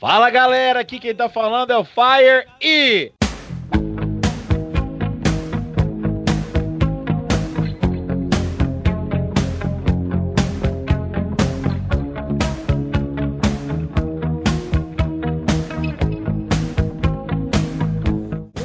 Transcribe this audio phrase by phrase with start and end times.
[0.00, 3.12] Fala galera, aqui quem tá falando é o Fire e.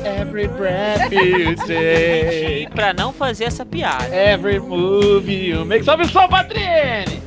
[0.06, 4.14] Every breath you take, Pra não fazer essa piada.
[4.16, 5.84] every move you make.
[5.84, 7.25] Salve o som, Patrine!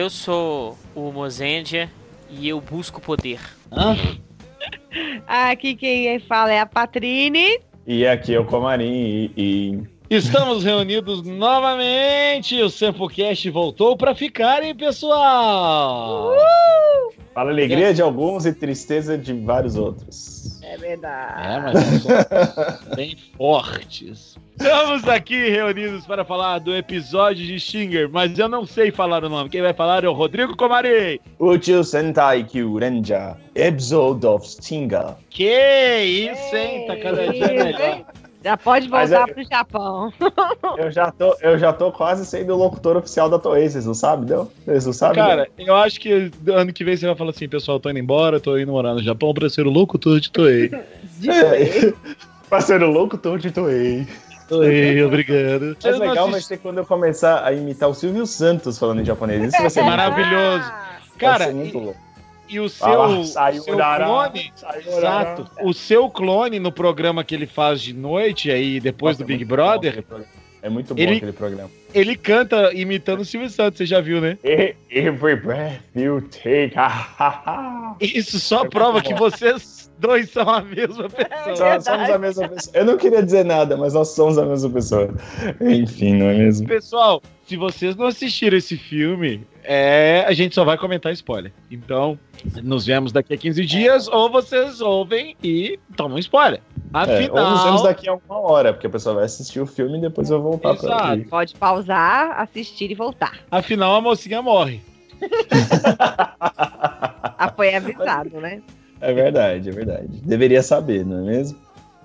[0.00, 1.90] Eu sou o Mozendia
[2.30, 3.38] e eu busco poder.
[3.70, 3.94] Hã?
[5.28, 7.60] Aqui quem fala é a Patrine.
[7.86, 12.62] E aqui é o Comarim e, e Estamos reunidos novamente.
[12.62, 16.32] O Sempocast voltou pra ficar, hein, pessoal?
[17.40, 20.60] Fala alegria de alguns e tristeza de vários outros.
[20.62, 21.42] É verdade.
[21.42, 24.36] É, mas bem fortes.
[24.58, 29.28] Estamos aqui reunidos para falar do episódio de Stinger, mas eu não sei falar o
[29.30, 29.48] nome.
[29.48, 31.18] Quem vai falar é o Rodrigo Comarei.
[31.38, 35.14] Uchiu Sentai Kyurenja, Episode of Stinger.
[35.30, 36.86] Que isso, hein?
[36.86, 38.04] Tá cada dia melhor.
[38.42, 40.12] Já pode voltar é- pro Japão.
[40.78, 43.92] Eu já, tô, eu já tô quase sendo o locutor oficial da Toei, vocês não
[43.94, 44.50] sabem, não?
[44.64, 45.16] Vocês não sabem?
[45.16, 48.40] Cara, eu acho que ano que vem você vai falar assim, pessoal, tô indo embora,
[48.40, 50.70] tô indo morar no Japão pra ser o locutor de Toei.
[50.70, 50.80] não?
[51.30, 51.92] É,
[52.48, 54.06] pra ser o locutor de Toei.
[54.48, 55.76] Toei, obrigado.
[55.84, 59.04] Eu não legal vai ser quando eu começar a imitar o Silvio Santos falando em
[59.04, 59.44] japonês.
[59.44, 60.64] Isso vai ser Maravilhoso.
[60.64, 62.09] vai Cara, ser muito louco.
[62.50, 64.80] E o seu, saiu seu clone saiu.
[64.98, 65.50] Exato.
[65.62, 69.36] O seu clone no programa que ele faz de noite aí depois Nossa, do é
[69.36, 70.04] Big Brother.
[70.62, 71.70] É muito bom Ele- aquele programa.
[71.94, 74.36] ele canta imitando o Silvio Santos, você já viu, né?
[74.90, 76.74] Every breath you take.
[78.00, 81.74] Isso só É prova que vocês dois são a mesma pessoa.
[81.74, 82.76] Nós somos a mesma pessoa.
[82.76, 85.14] Eu não queria dizer nada, mas nós somos a mesma pessoa.
[85.60, 86.66] Enfim, não é mesmo?
[86.68, 91.52] Pessoal, se vocês não assistiram esse filme, é, a gente só vai comentar spoiler.
[91.70, 92.18] Então,
[92.62, 96.60] nos vemos daqui a 15 dias, ou vocês ouvem e tomam spoiler.
[96.92, 99.66] É, Afinal, ou nos vemos daqui a uma hora, porque a pessoa vai assistir o
[99.66, 101.12] filme e depois vai voltar pra Exato.
[101.12, 101.24] aqui.
[101.24, 103.38] Pode pausar, assistir e voltar.
[103.50, 104.80] afinal a mocinha morre.
[106.40, 108.60] Ah, foi avisado, né?
[109.00, 110.08] É verdade, é verdade.
[110.22, 111.58] Deveria saber, não é mesmo?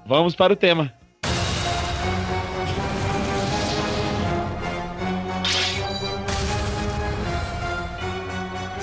[0.05, 0.94] Vamos para o tema.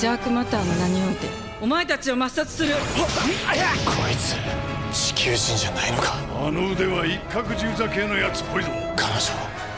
[0.02, 1.28] ジャークマターの何をて
[1.60, 2.74] お前たちを抹殺する。
[2.74, 2.80] こ
[4.10, 4.34] いつ
[4.92, 6.14] 地球人じゃないのか？
[6.44, 8.70] あの腕は一角十座系のやつっぽいぞ。
[8.96, 9.20] 彼女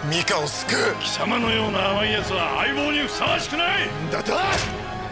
[0.09, 0.95] ミカを救う。
[1.03, 3.87] 貴様のような甘い奴は相棒にふさわしくない。
[4.11, 4.33] だと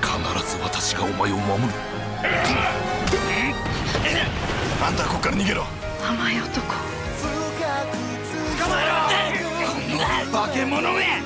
[0.01, 0.17] 必
[0.51, 1.69] ず私がお前を守る。
[4.83, 5.67] あんたはここから逃げろ。
[6.09, 6.65] 甘い男。
[6.65, 6.75] 捕
[8.67, 8.89] まえ
[9.45, 9.53] ろ。
[9.69, 11.21] この化け物め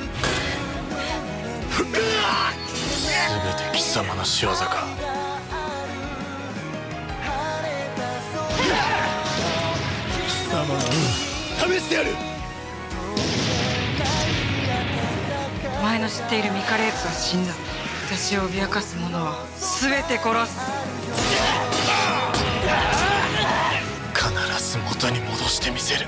[3.28, 3.40] 全
[3.72, 4.86] て貴様の仕業か。
[10.26, 12.10] 貴様の運試してやる。
[15.80, 17.52] お前の知っているミカレーツは死んだ。
[18.06, 19.44] 私を脅かす者は
[19.80, 20.60] 全て殺す。
[24.14, 26.06] 必ず元に戻してみせる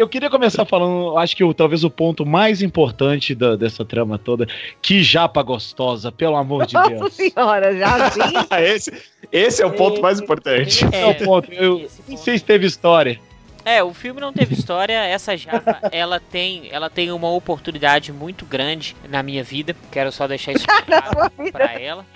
[0.00, 4.18] Eu queria começar falando, acho que o, talvez o ponto mais importante da- dessa trama
[4.18, 4.46] toda.
[4.80, 7.12] Que japa gostosa, pelo amor de Nossa Deus.
[7.12, 8.20] senhora, já assim.
[8.64, 10.86] esse, esse é o ponto mais importante.
[10.86, 11.52] Esse é o ponto.
[11.52, 12.24] Eu esse não ponto.
[12.24, 13.20] sei se teve história.
[13.62, 14.94] É, o filme não teve história.
[15.04, 19.76] Essa japa, ela tem, ela tem uma oportunidade muito grande na minha vida.
[19.92, 22.06] Quero só deixar isso claro pra ela.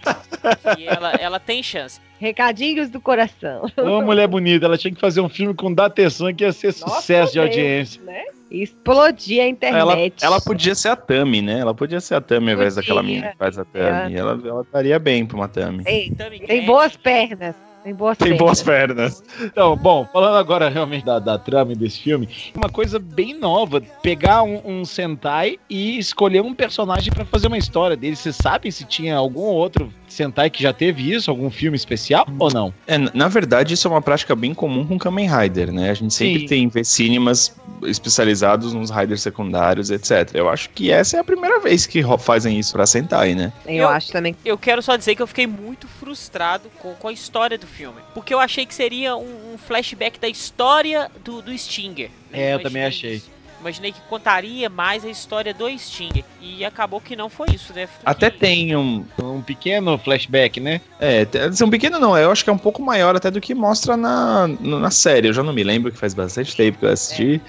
[0.79, 2.01] E ela, ela tem chance.
[2.25, 3.71] Recadinhos do coração.
[3.77, 6.97] Uma mulher bonita, ela tinha que fazer um filme com Datesan que ia ser Nossa,
[6.97, 8.03] sucesso de Deus, audiência.
[8.03, 8.23] Né?
[8.51, 10.25] Explodir a Ela, internet.
[10.25, 11.59] ela podia ser a Tami, né?
[11.59, 14.17] Ela podia ser a Tami ao invés daquela menina que faz a Tami.
[14.17, 15.85] Ela, ela estaria bem pra uma Tami.
[15.85, 17.55] Tem, boas pernas.
[17.85, 18.39] Tem boas Tem pernas.
[18.41, 19.23] boas pernas.
[19.43, 24.43] Então, bom, falando agora realmente da, da trama desse filme, uma coisa bem nova, pegar
[24.43, 28.17] um, um Sentai e escolher um personagem pra fazer uma história dele.
[28.17, 32.51] Vocês sabem se tinha algum outro Sentai que já teve isso, algum filme especial ou
[32.51, 32.73] não?
[32.87, 35.91] É, na- verdade, isso é uma prática bem comum com Kamen Rider, né?
[35.91, 36.47] A gente sempre Sim.
[36.47, 40.31] tem V-Cinemas especializados nos Riders secundários, etc.
[40.35, 43.53] Eu acho que essa é a primeira vez que fazem isso pra Sentai, né?
[43.67, 44.35] Eu, Eu- acho também.
[44.45, 48.01] Eu quero só dizer que eu fiquei muito frustrado com, com a história do filme.
[48.15, 52.09] Porque eu achei que seria um, um flashback da história do, do Stinger.
[52.33, 53.21] É, eu Mas- também achei.
[53.61, 56.23] Imaginei que contaria mais a história do Stinger.
[56.39, 57.89] E acabou que não foi isso, né?
[58.05, 59.07] Até tem um.
[59.19, 60.83] Um pequeno flashback, né?
[61.01, 63.55] É, te- um pequeno não, eu acho que é um pouco maior até do que
[63.55, 65.29] mostra na, na série.
[65.29, 67.41] Eu já não me lembro, que faz bastante tempo que eu assisti.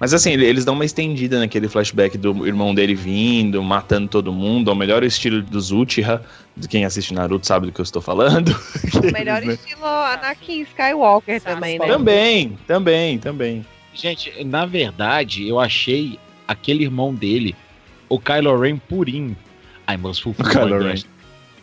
[0.00, 4.32] Mas assim, ele- eles dão uma estendida naquele flashback do irmão dele vindo, matando todo
[4.32, 6.22] mundo, ao melhor estilo dos Uchiha.
[6.56, 8.50] De quem assiste Naruto sabe do que eu estou falando.
[9.06, 11.86] O melhor estilo Anakin Skywalker também, né?
[11.86, 13.66] Também, também, também.
[13.94, 16.18] Gente, na verdade, eu achei
[16.48, 17.54] aquele irmão dele,
[18.08, 19.36] o Kylo Ren purinho.
[19.88, 20.94] I must fulfill O Kylo Ren.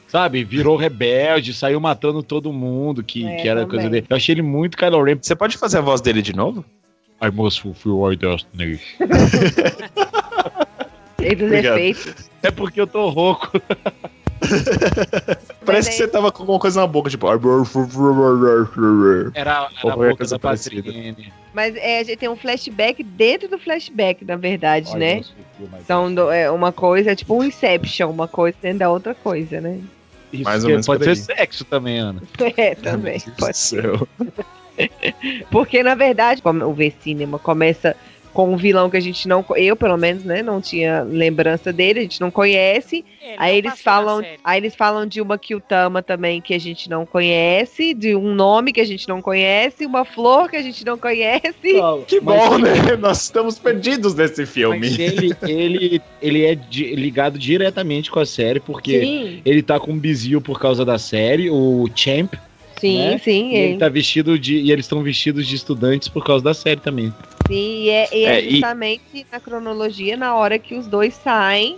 [0.07, 3.75] Sabe, virou rebelde, saiu matando todo mundo que, É, que era também.
[3.75, 4.05] coisa dele.
[4.09, 5.17] Eu achei ele muito Kylo Ren.
[5.21, 6.63] Você pode fazer a voz dele de novo?
[7.21, 8.79] I must fulfill my destiny.
[11.19, 11.77] Cheio dos Obrigado.
[11.79, 12.29] efeitos.
[12.43, 13.51] É porque eu tô rouco.
[15.65, 17.27] Parece que você tava com alguma coisa na boca, tipo.
[17.27, 17.39] Era,
[19.33, 20.39] era a boca coisa da.
[20.39, 21.33] Patrine.
[21.53, 25.21] Mas é, a gente tem um flashback dentro do flashback, na verdade, né?
[25.87, 29.59] São do- é, uma coisa, é tipo um Inception, uma coisa dentro da outra coisa,
[29.59, 29.79] né?
[30.31, 32.21] Isso Mais ou menos pode ser sexo também, Ana.
[32.57, 33.19] É, também.
[33.25, 34.07] Meu Deus Pode céu.
[35.49, 37.95] Porque, na verdade, como o V-Cinema começa
[38.37, 39.43] com um vilão que a gente não.
[39.55, 40.43] Eu, pelo menos, né?
[40.43, 43.03] Não tinha lembrança dele, a gente não conhece.
[43.19, 44.23] É, ele Aí não eles falam.
[44.43, 48.71] Aí eles falam de uma Kyutama também que a gente não conhece, de um nome
[48.71, 51.47] que a gente não conhece, uma flor que a gente não conhece.
[52.05, 52.95] Que Mas- bom, né?
[52.99, 54.81] Nós estamos perdidos nesse filme.
[54.81, 59.79] Mas ele, ele, ele é di- ligado diretamente com a série, porque Sim, ele tá
[59.79, 62.35] com um bizil por causa da série, o Champ.
[62.79, 63.17] Sim, né?
[63.17, 63.51] sim.
[63.51, 64.57] E ele ele- tá vestido de.
[64.57, 67.13] E eles estão vestidos de estudantes por causa da série também.
[67.47, 71.13] Sim, e é, e é É, e- justamente na cronologia na hora que os dois
[71.13, 71.77] saem,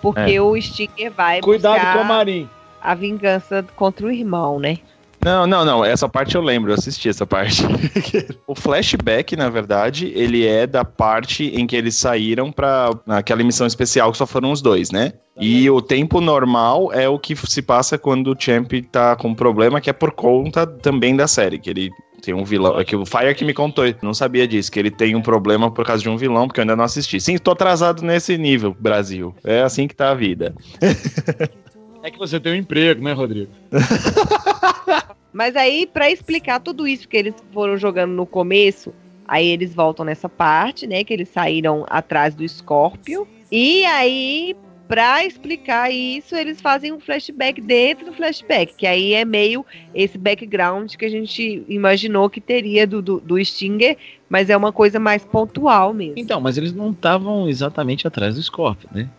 [0.00, 0.40] porque É.
[0.40, 2.48] o Stinger vai Cuidado com o Marim.
[2.80, 4.78] a vingança contra o irmão, né?
[5.24, 5.84] Não, não, não.
[5.84, 7.62] Essa parte eu lembro, eu assisti essa parte.
[8.46, 13.66] o flashback, na verdade, ele é da parte em que eles saíram pra aquela missão
[13.66, 15.12] especial que só foram os dois, né?
[15.40, 19.80] E o tempo normal é o que se passa quando o Champ tá com problema,
[19.80, 21.90] que é por conta também da série, que ele
[22.20, 22.78] tem um vilão.
[22.78, 25.70] É que o Fire que me contou, não sabia disso, que ele tem um problema
[25.70, 27.20] por causa de um vilão, porque eu ainda não assisti.
[27.20, 29.34] Sim, tô atrasado nesse nível, Brasil.
[29.44, 30.54] É assim que tá a vida.
[32.08, 33.52] É que você tem um emprego, né, Rodrigo?
[35.30, 38.94] Mas aí, pra explicar tudo isso que eles foram jogando no começo,
[39.26, 41.04] aí eles voltam nessa parte, né?
[41.04, 43.28] Que eles saíram atrás do Scorpio.
[43.52, 44.56] E aí,
[44.88, 49.64] pra explicar isso, eles fazem um flashback dentro do flashback, que aí é meio
[49.94, 53.98] esse background que a gente imaginou que teria do, do, do Stinger,
[54.30, 56.14] mas é uma coisa mais pontual mesmo.
[56.16, 59.10] Então, mas eles não estavam exatamente atrás do Scorpio, né?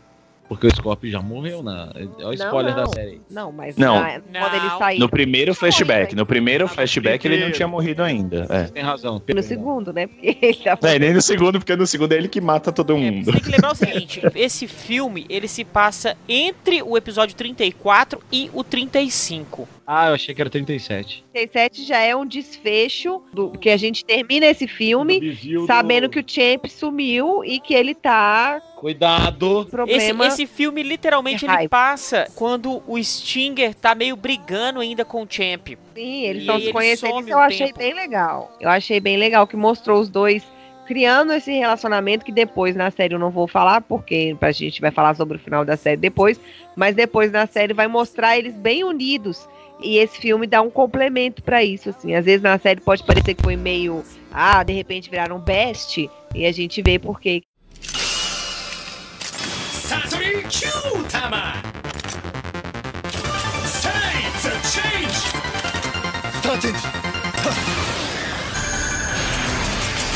[0.50, 1.92] Porque o Scorpio já morreu na.
[2.20, 2.84] É o spoiler não.
[2.84, 3.22] da série.
[3.30, 4.02] Não, mas Não.
[4.02, 4.78] na- quando ele Não.
[4.80, 8.48] sair No primeiro flashback, no primeiro no flashback ele não tinha morrido ainda.
[8.50, 8.64] É.
[8.64, 9.22] Tem razão.
[9.34, 10.08] no segundo, né?
[10.08, 12.94] Porque ele tá É, nem no segundo, porque no segundo é ele que mata todo
[12.94, 13.26] É, mundo.
[13.26, 18.20] você tem que lembrar o seguinte, esse filme, ele se passa entre o episódio 34
[18.32, 19.68] e o 35.
[19.92, 21.26] Ah, eu achei que era 37.
[21.34, 26.24] 37 já é um desfecho do que a gente termina esse filme sabendo que o
[26.24, 29.62] Champ sumiu e que ele tá Cuidado!
[29.62, 30.28] Esse, problema.
[30.28, 35.70] esse filme, literalmente, ele passa quando o Stinger tá meio brigando ainda com o Champ.
[35.96, 37.22] Sim, eles estão se conhecendo.
[37.22, 37.80] Isso eu achei tempo.
[37.80, 38.56] bem legal.
[38.62, 40.44] Eu achei bem legal que mostrou os dois
[40.86, 44.92] criando esse relacionamento que depois na série eu não vou falar porque a gente vai
[44.92, 46.40] falar sobre o final da série depois,
[46.76, 49.48] mas depois na série vai mostrar eles bem unidos.
[49.82, 52.14] E esse filme dá um complemento para isso, assim.
[52.14, 56.46] Às vezes na série pode parecer que foi meio, ah, de repente viraram best, e
[56.46, 57.44] a gente vê por quê.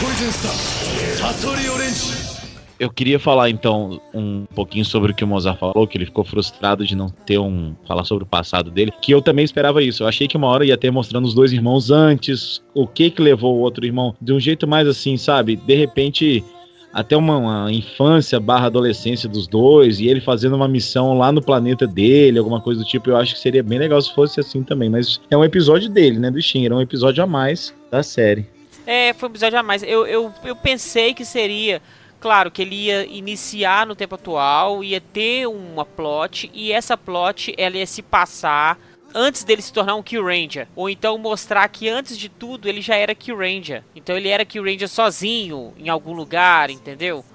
[0.03, 0.51] Poison Star
[1.17, 2.22] サソリオレンジ
[2.83, 6.25] eu queria falar então um pouquinho sobre o que o Mozart falou, que ele ficou
[6.25, 7.73] frustrado de não ter um.
[7.87, 8.91] falar sobre o passado dele.
[9.01, 10.03] Que eu também esperava isso.
[10.03, 13.21] Eu achei que uma hora ia ter mostrando os dois irmãos antes, o que que
[13.21, 15.55] levou o outro irmão, de um jeito mais assim, sabe?
[15.55, 16.43] De repente.
[16.91, 21.41] Até uma, uma infância barra adolescência dos dois, e ele fazendo uma missão lá no
[21.41, 24.61] planeta dele, alguma coisa do tipo, eu acho que seria bem legal se fosse assim
[24.61, 24.91] também.
[24.91, 28.45] Mas é um episódio dele, né, do Shin, era um episódio a mais da série.
[28.85, 29.81] É, foi um episódio a mais.
[29.81, 31.81] Eu, eu, eu pensei que seria.
[32.23, 37.53] Claro, que ele ia iniciar no tempo atual, ia ter uma plot, e essa plot
[37.57, 38.79] ela ia se passar
[39.13, 40.69] antes dele se tornar um Kill Ranger.
[40.73, 43.83] Ou então mostrar que antes de tudo ele já era Kill Ranger.
[43.93, 47.25] Então ele era Kill Ranger sozinho, em algum lugar, entendeu?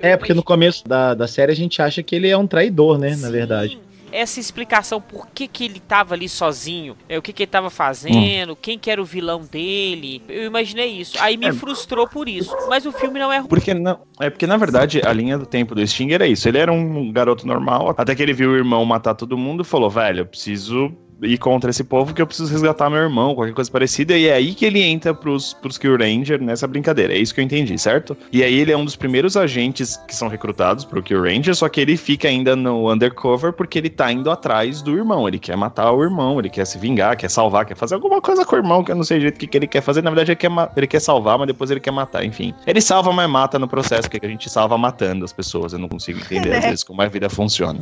[0.00, 2.96] É, porque no começo da, da série a gente acha que ele é um traidor,
[2.96, 3.78] né, na Sim, verdade.
[4.12, 7.70] Essa explicação por que, que ele tava ali sozinho, é, o que, que ele tava
[7.70, 10.22] fazendo, quem que era o vilão dele.
[10.28, 11.16] Eu imaginei isso.
[11.20, 11.52] Aí me É.
[11.52, 12.54] frustrou por isso.
[12.68, 13.48] Mas o filme não é ruim.
[13.48, 16.48] Porque não, é porque na verdade a linha do tempo do Stinger é isso.
[16.48, 19.66] Ele era um garoto normal, até que ele viu o irmão matar todo mundo e
[19.66, 23.52] falou: "Velho, eu preciso ir contra esse povo que eu preciso resgatar meu irmão, qualquer
[23.52, 24.16] coisa parecida".
[24.16, 27.12] E é aí que ele entra pros pros Kill Ranger nessa brincadeira.
[27.12, 28.16] É isso que eu entendi, certo?
[28.32, 31.68] E aí ele é um dos primeiros agentes que são recrutados pro Kill Ranger, só
[31.68, 35.26] que ele fica ainda no undercover porque ele tá indo atrás do irmão.
[35.26, 38.44] Ele quer matar o irmão, ele quer se vingar, quer salvar, quer fazer alguma coisa
[38.44, 40.02] com o irmão que eu não sei o que, que ele quer fazer.
[40.02, 42.54] Na verdade, ele quer, ele quer salvar, mas depois ele quer matar, enfim.
[42.66, 45.72] Ele salva, mas mata no processo, porque a gente salva matando as pessoas.
[45.72, 47.80] Eu não consigo entender, às vezes, como a vida funciona.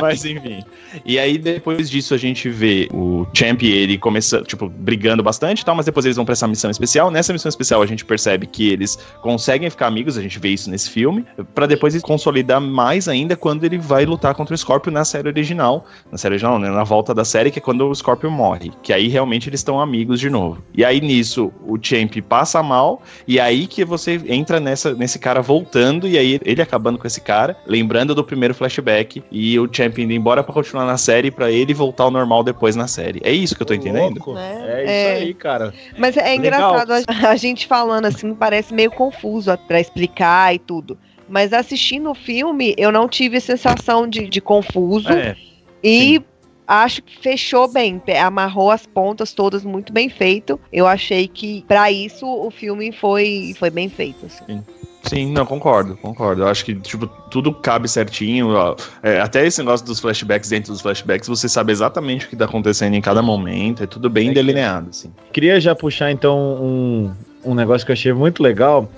[0.00, 0.62] mas, enfim.
[1.04, 5.60] E aí, depois disso, a gente vê o Champ e ele começa, tipo, brigando bastante
[5.60, 7.10] e tal, mas depois eles vão pra essa missão especial.
[7.10, 10.70] Nessa missão especial, a gente percebe que eles conseguem ficar amigos, a gente vê isso
[10.70, 15.04] nesse filme, pra depois consolidar mais ainda quando ele vai lutar contra o Scorpio na
[15.04, 15.86] série original.
[16.10, 16.68] Na série original, né?
[16.68, 18.72] Na volta da série, que é quando o Scorpio morre.
[18.82, 20.62] Que aí realmente eles estão amigos de novo.
[20.74, 25.40] E aí nisso, o Champ passa mal, e aí que você entra nessa, nesse cara
[25.40, 29.98] voltando, e aí ele acabando com esse cara, lembrando do primeiro flashback, e o Champ
[29.98, 33.20] indo embora pra continuar na série, pra ele voltar ao normal depois na série.
[33.24, 34.14] É isso que eu tô entendendo?
[34.14, 34.34] Louco.
[34.34, 34.64] Né?
[34.66, 35.12] É isso É.
[35.22, 35.74] aí, cara.
[35.98, 36.36] Mas é Legal.
[36.38, 40.98] engraçado a, a gente falando assim, parece meio confuso a- pra explicar e tudo.
[41.28, 45.10] Mas assistindo o filme, eu não tive a sensação de, de confuso.
[45.12, 45.36] É,
[45.82, 46.22] E
[46.66, 50.58] acho que fechou bem, amarrou as pontas todas muito bem feito.
[50.72, 54.26] Eu achei que pra isso o filme foi, foi bem feito.
[54.26, 54.62] assim.
[55.02, 56.42] Sim, não, concordo, concordo.
[56.42, 58.48] Eu acho que, tipo, tudo cabe certinho.
[58.54, 58.74] ó.
[59.02, 62.46] É, até esse negócio dos flashbacks dentro dos flashbacks, você sabe exatamente o que tá
[62.46, 63.82] acontecendo em cada momento.
[63.82, 65.12] É tudo bem É que- delineado, assim.
[65.30, 67.12] Queria já puxar então um,
[67.44, 68.88] um negócio que eu achei muito legal,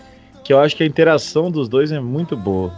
[0.44, 2.72] que eu acho que a interação dos dois é muito boa.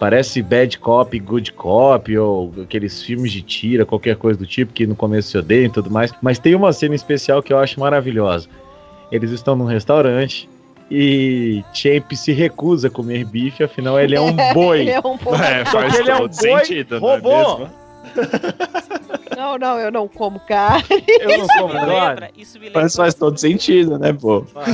[0.00, 4.86] Parece bad cop, good cop, ou aqueles filmes de tira, qualquer coisa do tipo, que
[4.86, 6.12] no começo se odeiam e tudo mais.
[6.20, 8.48] Mas tem uma cena especial que eu acho maravilhosa.
[9.10, 10.48] Eles estão num restaurante
[10.90, 14.80] e Champ se recusa a comer bife, afinal ele é um boi.
[14.80, 17.08] Ele é um pouco- É, Só faz que ele é um todo boi sentido, não
[17.10, 17.58] é robô.
[17.58, 17.70] mesmo?
[19.36, 20.84] Não, não, eu não como carne.
[21.20, 21.92] Eu não como Me carne.
[22.08, 22.82] lembra, isso me lembra.
[22.82, 24.42] Mas faz todo sentido, né, pô?
[24.42, 24.66] Faz,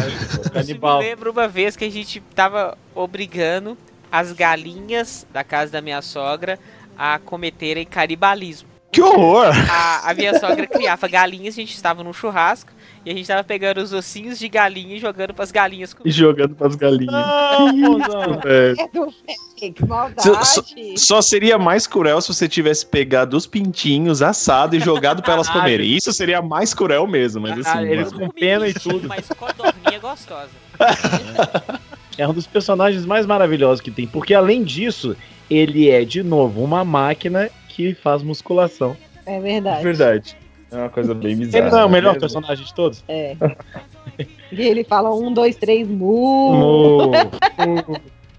[0.52, 3.76] pô, Isso me lembra uma vez que a gente tava obrigando
[4.10, 6.58] as galinhas da casa da minha sogra
[6.96, 8.68] a cometerem canibalismo.
[8.92, 9.46] Que horror!
[9.70, 12.72] A, a minha sogra criava galinhas, a gente estava num churrasco
[13.06, 16.56] e a gente tava pegando os ossinhos de galinha e jogando pras galinhas E jogando
[16.56, 17.12] pras galinhas.
[17.14, 18.40] Não, mozão.
[18.44, 18.74] É.
[18.82, 19.14] É do
[19.56, 20.22] que maldade.
[20.44, 20.64] Só-
[20.96, 25.48] só- seria mais cruel se você tivesse pegado os pintinhos, assado e jogado pra elas
[25.48, 25.96] comerem.
[25.96, 27.62] Isso seria mais cruel mesmo, mas assim.
[27.62, 28.26] Caralho, eles mano.
[28.26, 29.06] com pena e tudo.
[29.08, 30.50] Mas codorninha gostosa.
[32.20, 35.16] É um dos personagens mais maravilhosos que tem, porque além disso,
[35.50, 38.94] ele é de novo uma máquina que faz musculação.
[39.24, 39.82] É É verdade.
[39.82, 40.36] verdade.
[40.70, 41.64] É uma coisa bem bizarra.
[41.64, 42.20] Ele não é o melhor mesmo.
[42.20, 43.02] personagem de todos?
[43.08, 43.34] É.
[44.52, 47.10] E ele fala um, dois, três, mu.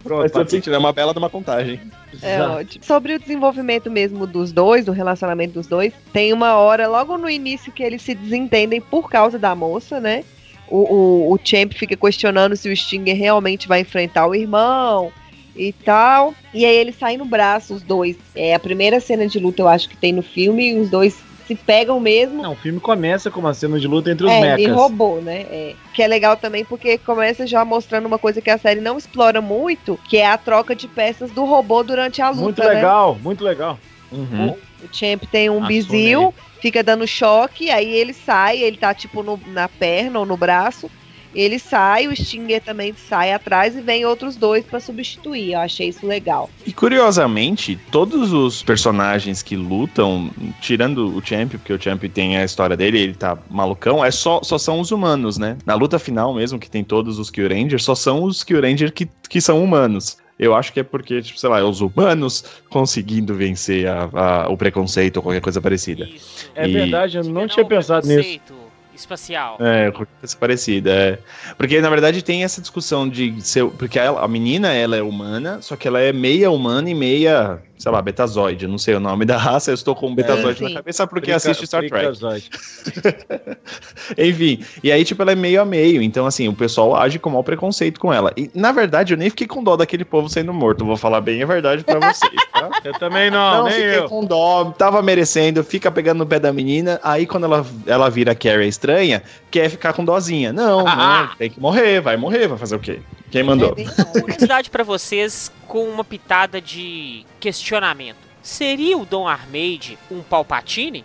[0.04, 1.80] Pronto, Faz sentido, é uma bela de uma contagem.
[2.22, 2.54] É Exato.
[2.60, 2.84] ótimo.
[2.84, 7.30] Sobre o desenvolvimento mesmo dos dois, do relacionamento dos dois, tem uma hora logo no
[7.30, 10.24] início que eles se desentendem por causa da moça, né?
[10.72, 15.12] O, o, o Champ fica questionando se o Stinger realmente vai enfrentar o irmão
[15.56, 16.34] e tal.
[16.54, 18.16] E aí eles saem no braço, os dois.
[18.34, 21.22] É a primeira cena de luta, eu acho que tem no filme, e os dois
[21.46, 22.42] se pegam mesmo.
[22.42, 24.74] Não, o filme começa com uma cena de luta entre os É, mechas.
[24.74, 25.42] robô, né?
[25.52, 25.76] É.
[25.94, 29.42] Que é legal também porque começa já mostrando uma coisa que a série não explora
[29.42, 32.44] muito, que é a troca de peças do robô durante a luta.
[32.44, 32.70] Muito né?
[32.70, 33.78] legal, muito legal.
[34.12, 34.56] Uhum.
[34.82, 39.40] O Champ tem um bizil, fica dando choque, aí ele sai, ele tá tipo no-
[39.48, 40.90] na perna ou no braço.
[41.34, 45.54] Ele sai, o Stinger também sai atrás e vem outros dois pra substituir.
[45.54, 46.50] Eu achei isso legal.
[46.66, 52.44] E curiosamente, todos os personagens que lutam, tirando o Champ, porque o Champ tem a
[52.44, 55.58] história dele, ele tá malucão, é só, só são os humanos, né?
[55.66, 57.48] Na luta final mesmo, que tem todos os Kill
[57.80, 58.62] só são os Kill
[58.94, 60.18] que, que são humanos.
[60.42, 64.50] Eu acho que é porque, tipo, sei lá, é os humanos conseguindo vencer a- a-
[64.50, 66.06] o preconceito ou qualquer coisa parecida.
[66.06, 66.50] Isso.
[66.56, 68.20] É E- verdade, eu não Tiveram tinha pensado nisso.
[68.20, 69.58] preconceito Espacial.
[69.60, 71.20] É, qualquer coisa parecida, é.
[71.58, 73.66] Porque, na verdade, tem essa discussão de ser.
[73.66, 77.60] Porque ela- a menina, ela é humana, só que ela é meia humana e meia,
[77.82, 78.68] sei lá, betazoide.
[78.68, 80.66] Não sei o nome da raça, eu estou com um betazoide sim.
[80.66, 82.16] na cabeça porque Frica- assiste Star Trek.
[84.18, 86.00] Enfim, e aí, tipo, ela é meio a meio.
[86.02, 88.32] Então, assim, o pessoal age com mau preconceito com ela.
[88.38, 90.86] E, na verdade, eu nem fiquei com dó daquele povo sendo morto.
[90.86, 92.70] Vou falar bem a verdade pra vocês, tá?
[92.86, 94.10] Eu também não, Não, nem fiquei eu.
[94.10, 98.34] com dó, tava merecendo, fica pegando no pé da menina, aí quando ela, ela vira
[98.36, 100.52] Carrie estranha, quer ficar com dózinha.
[100.54, 103.00] Não, não, tem que morrer, vai morrer, vai fazer o quê?
[103.32, 103.72] Quem mandou?
[103.78, 104.20] É verdade.
[104.22, 108.18] Curiosidade pra vocês com uma pitada de questionamento.
[108.42, 111.04] Seria o Dom Armade um Palpatine?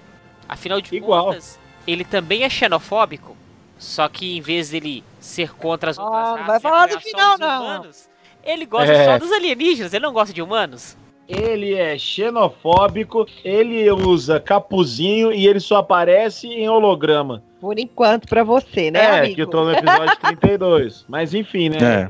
[0.49, 1.26] Afinal de Igual.
[1.26, 3.37] contas, ele também é xenofóbico.
[3.78, 7.35] Só que em vez dele ser contra as outras Ah, raças vai falar do final,
[7.35, 7.62] os não.
[7.64, 8.09] humanos,
[8.45, 9.05] ele gosta É.
[9.05, 10.97] só dos alienígenas, ele não gosta de humanos.
[11.28, 17.43] Ele é xenofóbico, ele usa capuzinho e ele só aparece em holograma.
[17.61, 19.35] Por enquanto, pra você, né, é, amigo?
[19.35, 21.05] que eu tô no episódio 32.
[21.09, 21.78] Mas enfim, né?
[22.05, 22.09] É.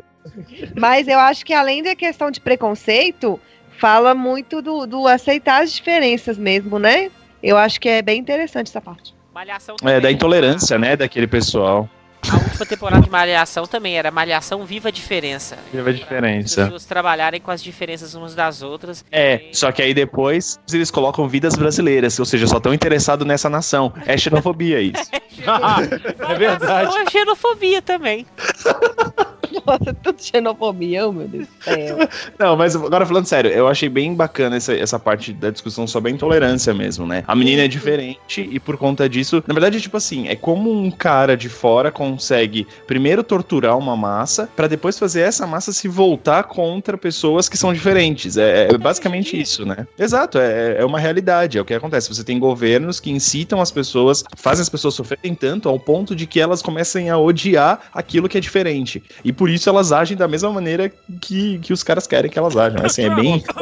[0.78, 3.40] Mas eu acho que além da questão de preconceito,
[3.78, 7.10] fala muito do, do aceitar as diferenças mesmo, né?
[7.42, 9.14] Eu acho que é bem interessante essa parte.
[9.34, 11.88] Malhação É, da intolerância, né, daquele pessoal.
[12.28, 15.56] A última temporada de Malhação também era Malhação Viva a Diferença.
[15.72, 16.62] Viva a As diferença.
[16.64, 19.04] pessoas trabalharem com as diferenças umas das outras.
[19.12, 23.48] É, só que aí depois eles colocam vidas brasileiras, ou seja, só estão interessados nessa
[23.48, 23.92] nação.
[24.06, 25.04] É xenofobia isso.
[26.28, 26.88] é verdade.
[26.88, 28.26] Malhação é xenofobia também.
[29.66, 31.98] Nossa, tudo xenofobia, oh, meu Deus do céu.
[32.38, 36.10] Não, mas agora falando sério, eu achei bem bacana essa, essa parte da discussão sobre
[36.10, 37.24] a intolerância mesmo, né?
[37.26, 40.90] A menina é diferente e por conta disso, na verdade, tipo assim, é como um
[40.90, 46.44] cara de fora consegue primeiro torturar uma massa pra depois fazer essa massa se voltar
[46.44, 48.36] contra pessoas que são diferentes.
[48.36, 49.86] É, é basicamente isso, né?
[49.98, 52.08] Exato, é, é uma realidade, é o que acontece.
[52.08, 56.26] Você tem governos que incitam as pessoas, fazem as pessoas sofrerem tanto ao ponto de
[56.26, 59.02] que elas comecem a odiar aquilo que é diferente.
[59.24, 62.56] E por isso elas agem da mesma maneira que, que os caras querem que elas
[62.56, 62.84] ajam.
[62.84, 63.42] Assim, é bem.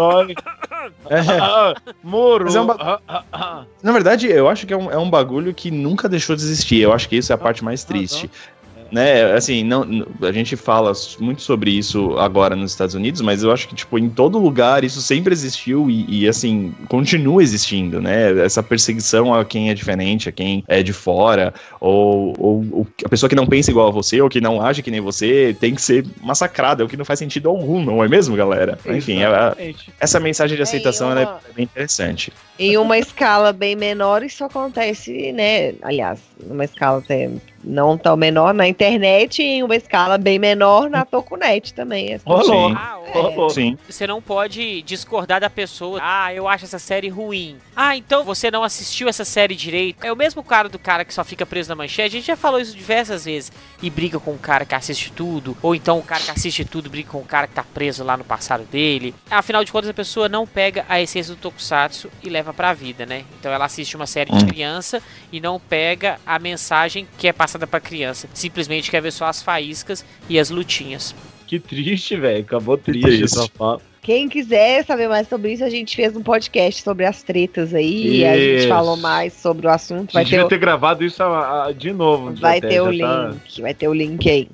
[1.08, 1.18] É.
[1.40, 2.44] Ah, Moro.
[2.44, 3.64] Mas é um ba- Ah, ah, ah.
[3.82, 6.80] Na verdade, eu acho que é um, é um bagulho que nunca deixou de existir.
[6.82, 8.30] Eu acho que isso é a parte mais triste.
[8.94, 9.84] Né, assim, não,
[10.22, 13.98] a gente fala muito sobre isso agora nos Estados Unidos, mas eu acho que, tipo,
[13.98, 18.38] em todo lugar isso sempre existiu e, e, assim, continua existindo, né?
[18.44, 23.08] Essa perseguição a quem é diferente, a quem é de fora, ou, ou, ou a
[23.08, 25.74] pessoa que não pensa igual a você, ou que não age que nem você, tem
[25.74, 28.78] que ser massacrada, o que não faz sentido algum, não é mesmo, galera?
[28.86, 29.92] Enfim, a- Exatamente.
[29.98, 32.32] essa mensagem de aceitação ela uma- é bem interessante.
[32.56, 35.74] Em uma escala bem menor, isso acontece, né?
[35.82, 37.28] Aliás, numa escala até
[37.64, 42.12] não tão menor na internet e em uma escala bem menor na Tokunet também.
[42.12, 42.68] Essa- Rolou.
[42.70, 42.74] Sim.
[42.78, 43.10] Ah, É.
[43.20, 43.50] Rolou.
[43.50, 43.78] Sim.
[43.88, 45.98] Você não pode discordar da pessoa.
[46.02, 47.56] Ah, eu acho essa série ruim.
[47.76, 50.02] Ah, então você não assistiu essa série direito.
[50.04, 52.16] É o mesmo cara do cara que só fica preso na manchete.
[52.16, 53.52] A gente já falou isso diversas vezes.
[53.82, 55.56] E briga com o cara que assiste tudo.
[55.62, 58.16] Ou então o cara que assiste tudo briga com o cara que tá preso lá
[58.16, 59.14] no passado dele.
[59.30, 63.06] Afinal de contas, a pessoa não pega a essência do Tokusatsu e leva pra vida,
[63.06, 63.24] né?
[63.38, 64.48] Então ela assiste uma série de Hum.
[64.48, 68.28] criança e não pega a mensagem que é passada pra criança.
[68.34, 71.14] Simplesmente quer ver só as faíscas e as lutinhas.
[71.46, 72.40] Que triste, velho.
[72.42, 73.24] Acabou triste, triste.
[73.24, 73.80] essa fala.
[74.02, 78.18] Quem quiser saber mais sobre isso, a gente fez um podcast sobre as tretas aí.
[78.18, 78.68] E a gente Isso.
[78.68, 80.10] falou mais sobre o assunto.
[80.10, 82.34] A Vai gente ter, devia o, ter gravado isso a- a- de novo.
[82.34, 83.62] vai até, ter o tá- link.
[83.62, 84.48] Vai ter o link aí.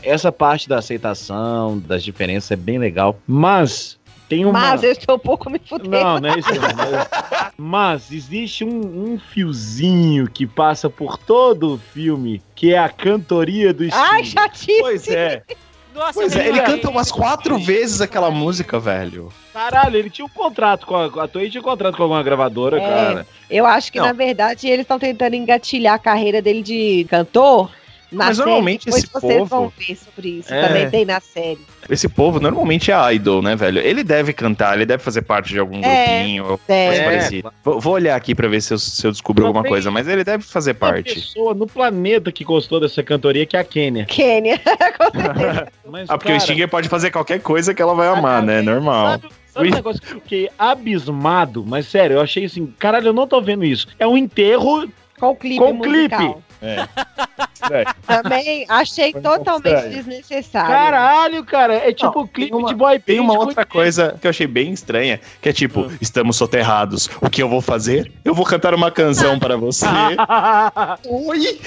[0.00, 3.18] Essa parte da aceitação, das diferenças é bem legal.
[3.26, 4.52] Mas tem uma.
[4.52, 5.90] Mas eu estou um pouco me fudendo.
[5.90, 6.48] Não, não é isso.
[6.76, 7.52] mas...
[7.56, 13.74] mas existe um, um fiozinho que passa por todo o filme, que é a cantoria
[13.74, 14.80] do Ai, chatice!
[14.80, 15.42] Pois é.
[15.98, 19.32] Nossa, Pois é, eu ele canta umas quatro vezes aquela música, velho.
[19.52, 22.78] Caralho, ele tinha um contrato com a, a Toei tinha um contrato com alguma gravadora,
[22.80, 22.80] É.
[22.80, 23.26] cara.
[23.50, 24.06] Eu acho que, Não.
[24.06, 27.70] na verdade, eles estão tentando engatilhar a carreira dele de cantor.
[28.10, 30.52] Na Mas série, normalmente depois esse vocês povo- vão ver sobre isso.
[30.54, 30.66] É.
[30.66, 31.58] Também tem na série.
[31.90, 33.80] Esse povo normalmente é idol, né, velho?
[33.80, 36.86] Ele deve cantar, ele deve fazer parte de algum É, grupinho É.
[36.86, 37.04] coisa É.
[37.04, 37.52] parecida.
[37.62, 40.08] Vou, vou olhar aqui pra ver se eu, se eu descubro Não alguma coisa, mas
[40.08, 41.14] ele deve fazer Uma parte.
[41.14, 44.06] pessoa no planeta que gostou dessa cantoria que é a Kênia.
[44.06, 44.58] Kênia.
[44.98, 45.68] Com certeza.
[45.86, 48.62] Mas, Ah, porque o cara, Stinger pode fazer qualquer coisa que ela vai amar, né?
[48.62, 49.10] Normal.
[49.12, 51.62] Sabe, sabe um negócio que eu fiquei abismado?
[51.66, 53.86] Mas sério, eu achei assim, caralho, eu não tô vendo isso.
[53.98, 54.88] É um enterro
[55.20, 56.42] Com o clipe Com musical.
[57.70, 57.84] É.
[58.06, 59.90] Também achei Foi totalmente estranho.
[59.96, 60.68] desnecessário.
[60.70, 64.30] Caralho, cara, é tipo Não, clipe uma- de boy Tem uma outra coisa que eu
[64.30, 65.92] achei bem estranha, que é tipo, Ah.
[66.00, 67.10] estamos soterrados.
[67.20, 68.10] O que eu vou fazer?
[68.24, 69.84] Eu vou cantar uma canção para você.
[71.08, 71.60] Oi!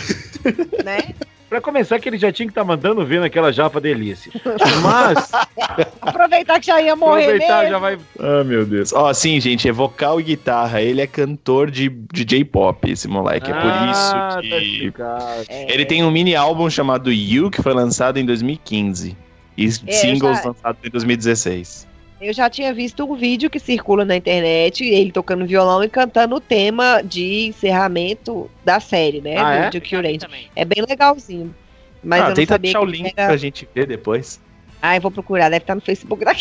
[0.84, 1.14] né?
[1.52, 4.32] Pra começar, que ele já tinha que estar mandando ver naquela japa delícia.
[4.82, 5.30] Mas,
[6.02, 7.72] Aproveitar que já ia morrer aproveitar, mesmo.
[7.72, 7.98] já vai.
[8.18, 8.94] Ah, meu Deus.
[8.94, 10.82] Ó, sim, gente, é vocal e guitarra.
[10.82, 13.52] Ele é cantor de, de J-pop, esse moleque.
[13.52, 14.48] É por Ah, isso tá que.
[14.48, 15.24] explicado.
[15.50, 15.74] É.
[15.74, 19.18] Ele tem um mini álbum chamado You, que foi lançado em 2015.
[19.58, 21.86] E É, singles já- lançados em 2016.
[22.22, 26.36] Eu já tinha visto um vídeo que circula na internet, ele tocando violão e cantando
[26.36, 29.38] o tema de encerramento da série, né?
[29.40, 29.66] Ah, é?
[29.66, 30.20] do Duke Eu Range.
[30.20, 30.48] também.
[30.56, 31.56] É bem legalzinho.
[32.04, 33.28] Mas eu ah, não tenta sabia deixar o link era...
[33.28, 34.40] pra gente ver depois.
[34.80, 36.34] Ah, eu vou procurar, deve estar no Facebook da.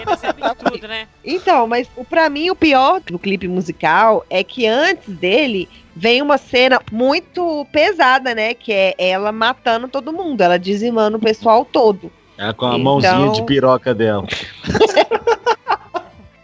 [0.00, 1.08] Eles sabem tudo, né?
[1.24, 6.22] Então, mas o- pra mim o pior do clipe musical é que antes dele vem
[6.22, 8.54] uma cena muito pesada, né?
[8.54, 12.12] Que é ela matando todo mundo, ela dizimando o pessoal todo.
[12.38, 14.24] É com a Então- mãozinha de piroca dela.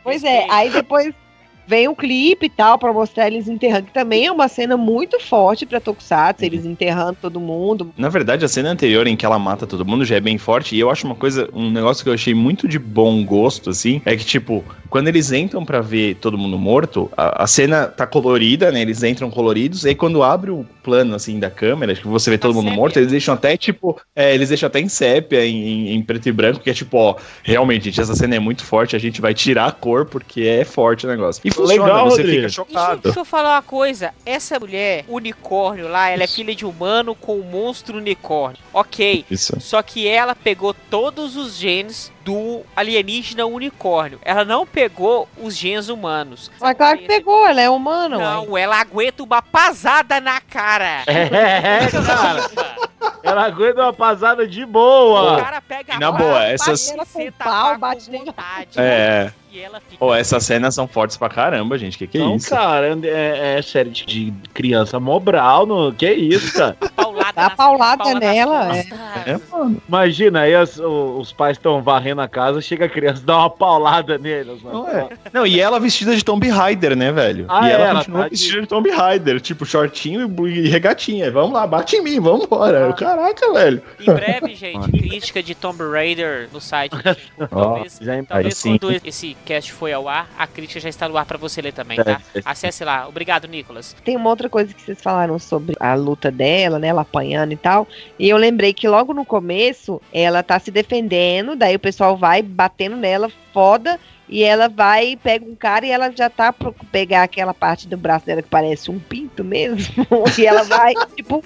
[0.04, 1.14] Pois é, aí depois
[1.68, 5.20] vem o clipe e tal pra mostrar eles enterrando, que também é uma cena muito
[5.20, 7.92] forte pra Tokusatsu, eles enterrando todo mundo.
[7.96, 10.74] Na verdade, a cena anterior em que ela mata todo mundo já é bem forte.
[10.74, 14.00] E eu acho uma coisa, um negócio que eu achei muito de bom gosto, assim,
[14.06, 18.06] é que, tipo, quando eles entram pra ver todo mundo morto, a, a cena tá
[18.06, 18.80] colorida, né?
[18.80, 22.38] Eles entram coloridos, e aí quando abre o plano, assim, da câmera, que você vê
[22.38, 22.76] todo mundo sépia.
[22.76, 26.26] morto, eles deixam até, tipo, é, eles deixam até em sépia, em, em- em preto
[26.28, 29.20] e branco, que é tipo, ó, realmente, gente, essa cena é muito forte, a gente
[29.20, 31.42] vai tirar a cor, porque é forte o negócio.
[31.44, 32.28] E funciona, Legal, você Rodrigo.
[32.28, 33.00] fica Deixa, chocado.
[33.02, 34.14] deixa eu falar uma coisa.
[34.24, 38.58] Essa mulher, unicórnio lá, ela é filha de humano com um monstro unicórnio.
[38.72, 39.24] Ok.
[39.30, 39.58] Isso.
[39.60, 44.18] Só que ela pegou todos os genes do alienígena unicórnio.
[44.22, 46.50] Ela não pegou os genes humanos.
[46.60, 48.22] Mas claro que pegou, ela é humana, ué.
[48.24, 51.04] Não, ela aguenta uma pasada na cara.
[51.08, 52.50] É, cara.
[53.22, 55.40] Ela aguenta uma pasada de O boa.
[55.42, 58.68] cara pega E na a boa, essas- Ela com pau, bate com vontade.
[58.76, 59.32] É.
[59.50, 59.96] E ela fica...
[59.98, 61.96] Pô, essas cenas são fortes pra caramba, gente.
[61.96, 62.50] Que que é Não, isso?
[62.50, 66.76] cara, é, é série de, de criança mobral, no, que isso, cara?
[66.94, 68.80] paulada Dá paulada nela, é.
[69.30, 69.80] É, mano.
[69.88, 73.50] Imagina, aí as- o- os pais estão varrendo a casa, chega a criança, dá uma
[73.50, 74.62] paulada neles.
[74.62, 74.82] mano.
[74.84, 75.08] Não, é.
[75.32, 77.46] Não, e ela vestida de Tomb Raider, né, velho?
[77.48, 80.58] Ah, e ela é, ela continua tá de- vestida de Tomb Raider, tipo, shortinho e
[80.58, 81.30] e regatinha.
[81.30, 82.92] Vamos lá, bate em mim, vambora.
[82.94, 83.82] Caraca, velho.
[84.00, 86.92] Em breve, gente, crítica de Tomb Raider no site.
[87.50, 91.24] Talvez, Já talvez quando esse cast foi ao ar, a crítica já está no ar
[91.26, 92.20] pra você ler também, tá?
[92.34, 92.42] É, é.
[92.44, 93.06] Acesse lá.
[93.08, 93.94] Obrigado, Nicolas.
[94.04, 96.88] Tem uma outra coisa que vocês falaram sobre a luta dela, né?
[96.88, 97.86] Ela apanhando e tal.
[98.18, 102.42] E eu lembrei que logo no começo ela tá se defendendo, daí o pessoal vai
[102.42, 103.98] batendo nela, foda.
[104.28, 107.96] E ela vai, pega um cara e ela já tá pra pegar aquela parte do
[107.96, 110.06] braço dela que parece um pinto mesmo.
[110.36, 111.42] e ela vai, tipo,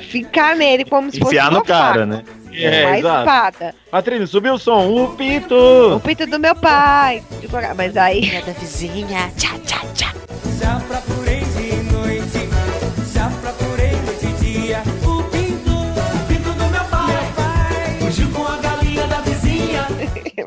[0.00, 2.24] ficar nele como se fosse Enfiar uma no cara, faca, né?
[2.54, 3.18] É, uma exato.
[3.18, 3.74] espada.
[3.90, 5.54] Patrícia, subiu o som, o pito!
[5.54, 7.22] O pinto do meu pai.
[7.76, 8.30] Mas aí.
[8.30, 9.30] É da vizinha.
[9.36, 10.14] Tchá, tchá, tchá.
[10.58, 11.45] Já procurei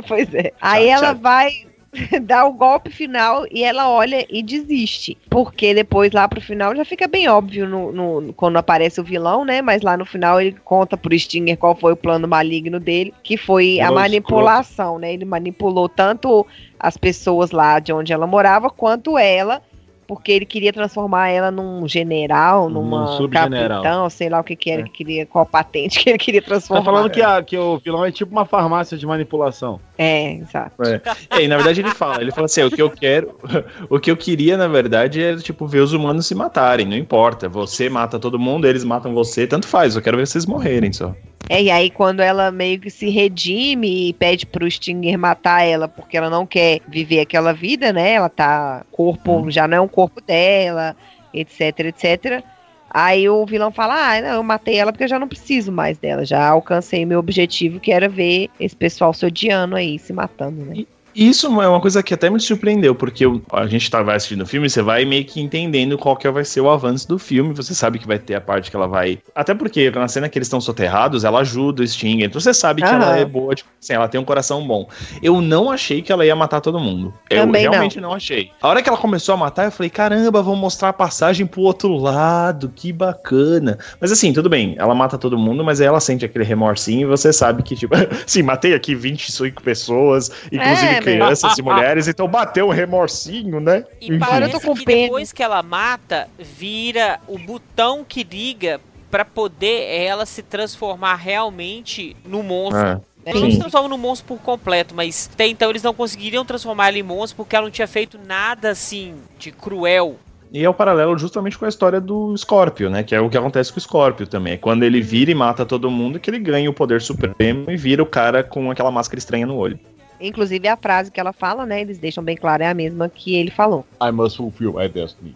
[0.09, 0.51] Pois é.
[0.59, 1.21] Aí ela tchau.
[1.21, 1.51] vai
[2.21, 5.17] dar o golpe final e ela olha e desiste.
[5.29, 9.45] Porque depois, lá pro final, já fica bem óbvio no, no- quando aparece o vilão,
[9.45, 9.61] né?
[9.61, 13.37] Mas lá no final ele conta pro Stinger qual foi o plano maligno dele, que
[13.37, 15.13] foi a Vilão manipulação, né?
[15.13, 16.45] Ele manipulou tanto
[16.79, 19.61] as pessoas lá de onde ela morava, quanto ela.
[20.09, 24.71] Porque ele queria transformar ela num general, Num numa capitão, sei lá o que que
[24.71, 26.81] era, que queria, qual patente que ele queria transformar.
[26.81, 29.79] Tá falando que, a, que o vilão é tipo uma farmácia de manipulação.
[29.99, 30.81] É, exato.
[31.29, 33.37] É, e na verdade ele fala, ele fala assim, o que eu quero,
[33.87, 37.47] o que eu queria, na verdade, é, tipo, ver os humanos se matarem, não importa.
[37.47, 41.13] Você mata todo mundo, eles matam você, tanto faz, eu quero ver vocês morrerem só.
[41.49, 45.87] É, e aí quando ela meio que se redime e pede pro Stinger matar ela
[45.87, 48.13] porque ela não quer viver aquela vida, né?
[48.13, 48.85] Ela tá.
[48.91, 50.95] Corpo já não é um corpo dela,
[51.33, 52.43] etc, etc.
[52.87, 55.97] Aí o vilão fala: Ah, não, eu matei ela porque eu já não preciso mais
[55.97, 56.23] dela.
[56.23, 60.73] Já alcancei meu objetivo, que era ver esse pessoal se odiando aí, se matando, né?
[60.75, 60.87] E
[61.27, 64.45] isso é uma coisa que até me surpreendeu, porque a gente tá, vai assistindo o
[64.45, 67.73] filme, você vai meio que entendendo qual que vai ser o avanço do filme, você
[67.73, 69.19] sabe que vai ter a parte que ela vai...
[69.35, 72.81] Até porque na cena que eles estão soterrados, ela ajuda o Stinger, então você sabe
[72.81, 72.95] que Aham.
[72.95, 74.87] ela é boa, tipo assim, ela tem um coração bom.
[75.21, 77.13] Eu não achei que ela ia matar todo mundo.
[77.29, 77.71] Eu Também não.
[77.71, 78.13] realmente não.
[78.13, 78.51] achei.
[78.61, 81.61] A hora que ela começou a matar, eu falei, caramba, vão mostrar a passagem pro
[81.61, 83.77] outro lado, que bacana.
[83.99, 87.05] Mas assim, tudo bem, ela mata todo mundo, mas aí ela sente aquele remorsinho e
[87.05, 92.27] você sabe que, tipo, sim, matei aqui 25 pessoas, inclusive É, crianças e mulheres, então
[92.27, 93.85] bateu um remorsinho, né?
[94.01, 94.19] E Enfim.
[94.19, 95.01] Parece que pena.
[95.03, 102.15] depois que ela mata, vira o botão que liga pra poder ela se transformar realmente
[102.25, 102.79] no monstro.
[102.79, 103.53] Ah, Ela não Sim.
[103.53, 107.03] se transforma no monstro por completo, mas até então eles não conseguiriam transformar ela em
[107.03, 110.15] monstro porque ela não tinha feito nada assim de cruel.
[110.51, 113.03] E é o paralelo justamente com a história do Scorpio, né?
[113.03, 114.53] Que é o que acontece com o Scorpio também.
[114.53, 117.77] É quando ele vira e mata todo mundo que ele ganha o poder supremo e
[117.77, 119.79] vira o cara com aquela máscara estranha no olho.
[120.19, 121.81] Inclusive a frase que ela fala, né?
[121.81, 123.85] Eles deixam bem claro, é a mesma que ele falou.
[124.01, 125.35] I must fulfill my destiny.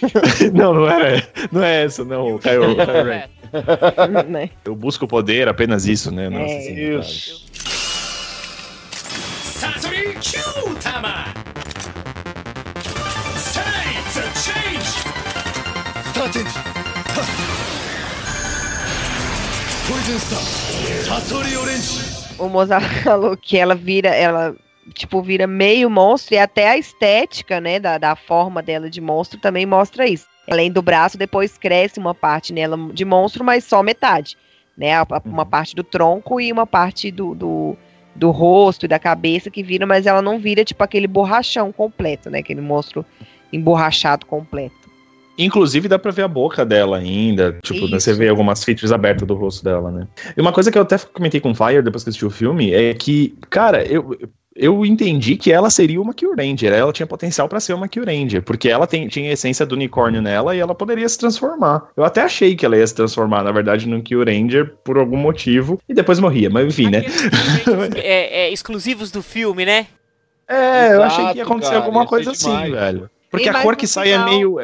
[0.52, 1.26] não, não era.
[1.50, 2.62] Não é essa, não, Caio.
[2.80, 3.28] É
[4.28, 4.50] né?
[4.64, 6.26] Eu busco o poder, apenas isso, né?
[6.26, 7.52] É Nossa, é, assim, isso.
[19.88, 20.40] Poison Star,
[21.04, 22.11] Sasori Orange
[22.44, 24.54] o Mozart falou que ela vira, ela
[24.94, 29.38] tipo vira meio monstro e até a estética, né, da, da forma dela de monstro
[29.38, 30.26] também mostra isso.
[30.50, 34.36] Além do braço, depois cresce uma parte nela de monstro, mas só metade,
[34.76, 35.48] né, uma uhum.
[35.48, 37.76] parte do tronco e uma parte do, do,
[38.14, 42.28] do rosto e da cabeça que vira, mas ela não vira tipo aquele borrachão completo,
[42.28, 43.06] né, aquele monstro
[43.52, 44.81] emborrachado completo.
[45.38, 47.58] Inclusive dá pra ver a boca dela ainda.
[47.62, 50.06] Tipo, né, você vê algumas features abertas do rosto dela, né?
[50.36, 52.72] E uma coisa que eu até comentei com o Fire depois que assisti o filme
[52.72, 54.16] é que, cara, eu.
[54.54, 58.04] Eu entendi que ela seria uma Kill Ranger, ela tinha potencial pra ser uma Kill
[58.04, 61.88] Ranger, porque ela tem- tinha a essência do unicórnio nela e ela poderia se transformar.
[61.96, 65.16] Eu até achei que ela ia se transformar, na verdade, num Kill Ranger por algum
[65.16, 67.02] motivo, e depois morria, mas enfim, né?
[67.96, 69.86] É, é, exclusivos do filme, né?
[70.46, 72.72] É, eu Exato, achei que ia acontecer cara, alguma coisa assim, demais.
[72.72, 73.10] velho.
[73.30, 74.58] Porque E a cor que sai é final- meio.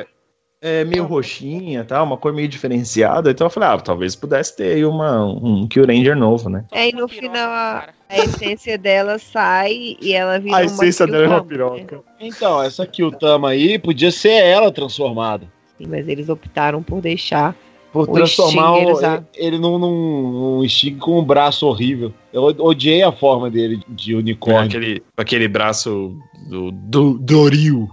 [0.61, 2.03] É, é meio roxinha, tá?
[2.03, 3.31] Uma cor meio diferenciada.
[3.31, 6.64] Então eu falei, ah, talvez pudesse ter aí uma, um Kill Ranger novo, né?
[6.73, 11.07] É, e no final a, a essência dela sai e ela vira A uma essência
[11.07, 11.47] dela é uma né?
[11.49, 12.01] piroca.
[12.21, 15.47] Então, essa Kyutama aí podia ser ela transformada.
[15.77, 17.55] Sim, Mas eles optaram por deixar.
[17.92, 19.24] Por O transformar Stinger, o- exato.
[19.35, 22.12] ele num, num, num Sting com um braço horrível.
[22.33, 24.62] Eu odiei a forma dele de Com unicórnio.
[24.66, 26.14] aquele, aquele braço
[26.48, 27.88] do, do Doril.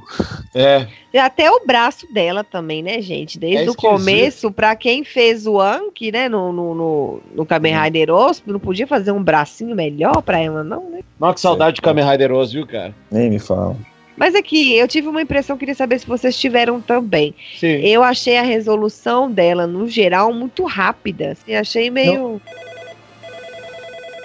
[0.53, 3.39] É, E até o braço dela também, né, gente?
[3.39, 7.73] Desde É o começo, pra quem fez o Anki, né, no, no, no, no Kamen
[7.81, 10.99] Rider Osp, não podia fazer um bracinho melhor pra ela, não, né?
[11.17, 12.93] nossa, que saudade de Kamen Rider Oz, viu, cara?
[13.09, 13.77] Nem me fala.
[14.17, 17.35] Mas aqui, eu tive uma impressão, queria saber se vocês tiveram também.
[17.59, 17.75] Sim.
[17.81, 21.31] Eu achei a resolução dela, no geral, muito rápida.
[21.31, 22.41] Assim, achei meio.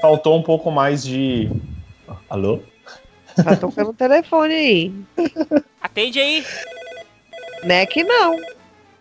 [0.01, 1.51] Faltou um pouco mais de.
[2.29, 2.61] Alô?
[3.43, 4.93] Tá tocando o telefone aí.
[5.83, 6.45] Atende aí.
[7.65, 8.37] Né que não.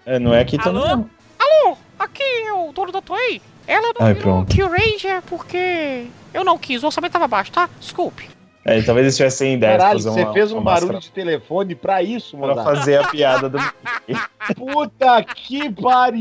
[0.05, 0.81] É, não é Alô?
[0.81, 0.81] também.
[0.97, 1.09] não.
[1.37, 3.41] Alô, aqui é o dono da Toei.
[3.67, 4.55] Ela não Ai, virou pronto.
[4.55, 7.69] Kill Ranger porque eu não quis, o orçamento tava baixo, tá?
[7.79, 8.29] Desculpe.
[8.65, 11.11] É, talvez eles tivessem ideia de Caralho, fazer você uma, fez um barulho máscara de
[11.11, 12.63] telefone pra isso, pra mano.
[12.63, 13.57] fazer a piada do.
[14.55, 16.19] Puta que pariu,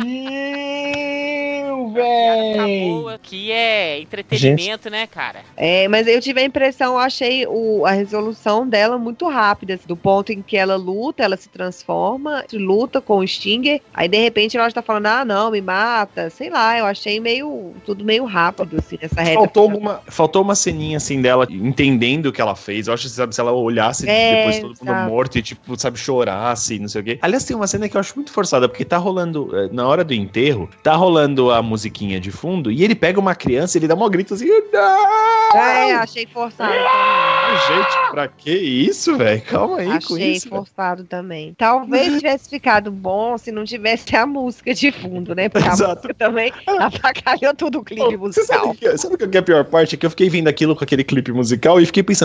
[1.94, 2.90] tá véi!
[2.90, 5.40] boa, que é entretenimento, né, cara?
[5.56, 9.74] É, mas eu tive a impressão, eu achei o, a resolução dela muito rápida.
[9.74, 14.08] assim, do ponto em que ela luta, ela se transforma, luta com o Stinger, aí
[14.08, 16.28] de repente ela já tá falando, ah, não, me mata.
[16.28, 17.72] Sei lá, eu achei meio.
[17.84, 19.38] tudo meio rápido, assim, nessa reta.
[19.38, 22.86] Faltou alguma, faltou uma ceninha assim dela entendendo o que ela fez.
[22.88, 25.10] Eu acho que sabe, se ela olhasse É, depois todo mundo exato.
[25.10, 27.18] morto e, tipo, sabe, chorasse, não sei o quê.
[27.22, 30.04] Aliás, tem uma cena que eu acho muito forçada, porque tá rolando, eh, na hora
[30.04, 33.88] do enterro, tá rolando a musiquinha de fundo e ele pega uma criança e ele
[33.88, 35.58] dá um grito assim, não!
[35.58, 36.72] É, achei forçado.
[36.72, 39.40] Ai, Gente, pra que isso, velho?
[39.42, 40.48] Calma aí com Achei isso.
[40.50, 40.56] velho.
[40.64, 41.54] forçado também.
[41.56, 45.48] Talvez tivesse ficado bom se não tivesse a música de fundo, né?
[45.48, 45.94] Porque a Exato.
[45.96, 48.66] música também avacalhou todo o clipe Você musical.
[48.66, 49.94] sabe, que, sabe o que é a pior parte?
[49.94, 52.17] É que eu fiquei vendo aquilo com aquele clipe musical e fiquei pensando,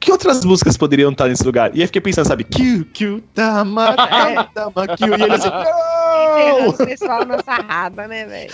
[0.00, 1.70] que outras músicas poderiam estar nesse lugar?
[1.74, 3.94] E aí fiquei pensando, sabe, Kill, Kill, Tama.
[4.54, 6.68] Tama, Kill, e ele assim, Enterrando não!
[6.68, 8.52] o pessoal na sarrada, né, velho?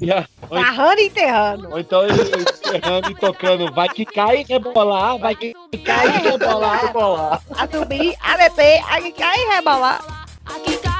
[0.00, 1.68] E a- Ou, Sarrando e enterrando.
[1.70, 5.52] ou então encerrando e tocando, vai que cai e rebolar, vai que
[5.84, 7.42] cai e rebolar, rebolar.
[7.56, 10.26] A subir, a beber, a quicar e rebolar.
[10.46, 10.99] Aqui cai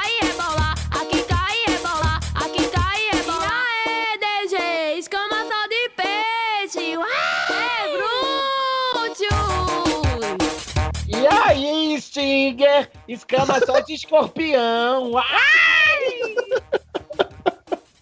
[12.15, 15.13] Stinger, escama só de escorpião.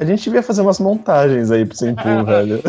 [0.00, 2.62] A gente devia fazer umas montagens aí pro Senpu, velho.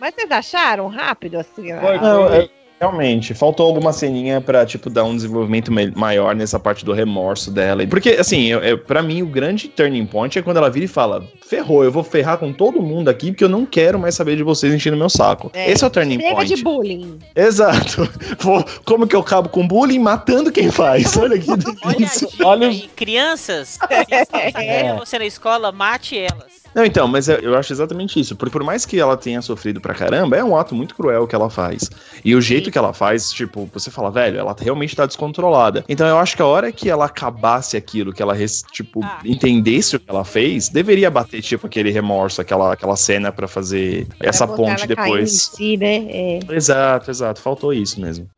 [0.00, 1.72] Mas vocês acharam rápido assim?
[1.72, 1.80] né?
[1.80, 2.36] Foi, Não, foi.
[2.44, 6.92] é- realmente, faltou alguma ceninha pra, tipo, dar um desenvolvimento me- maior nessa parte do
[6.92, 7.86] remorso dela.
[7.86, 10.88] Porque, assim, eu, eu, pra mim, o grande turning point é quando ela vira e
[10.88, 14.36] fala: ferrou, eu vou ferrar com todo mundo aqui porque eu não quero mais saber
[14.36, 15.50] de vocês enchendo meu saco.
[15.54, 16.54] É, Esse é o turning Chega point.
[16.54, 17.18] de bullying.
[17.34, 18.08] Exato.
[18.40, 21.16] Vou- como que eu acabo com bullying matando quem faz?
[21.16, 21.58] Olha que Olha
[21.96, 22.28] delícia.
[22.28, 26.57] dica Olha aí, crianças, se você na escola, mate elas.
[26.78, 28.36] Não, então, mas eu acho exatamente isso.
[28.36, 31.34] Porque por mais que ela tenha sofrido pra caramba, é um ato muito cruel que
[31.34, 31.90] ela faz.
[32.24, 35.84] E o jeito que ela faz, tipo, você fala, velho, ela realmente tá descontrolada.
[35.88, 38.36] Então eu acho que a hora que ela acabasse aquilo, que ela,
[38.70, 39.18] tipo, Ah.
[39.24, 44.06] entendesse o que ela fez, deveria bater, tipo, aquele remorso, aquela, aquela cena pra fazer
[44.20, 45.50] essa Pra botar ponte depois.
[45.56, 46.06] si, né?
[46.08, 46.38] É.
[46.50, 47.40] Exato, exato.
[47.40, 48.28] Faltou isso mesmo.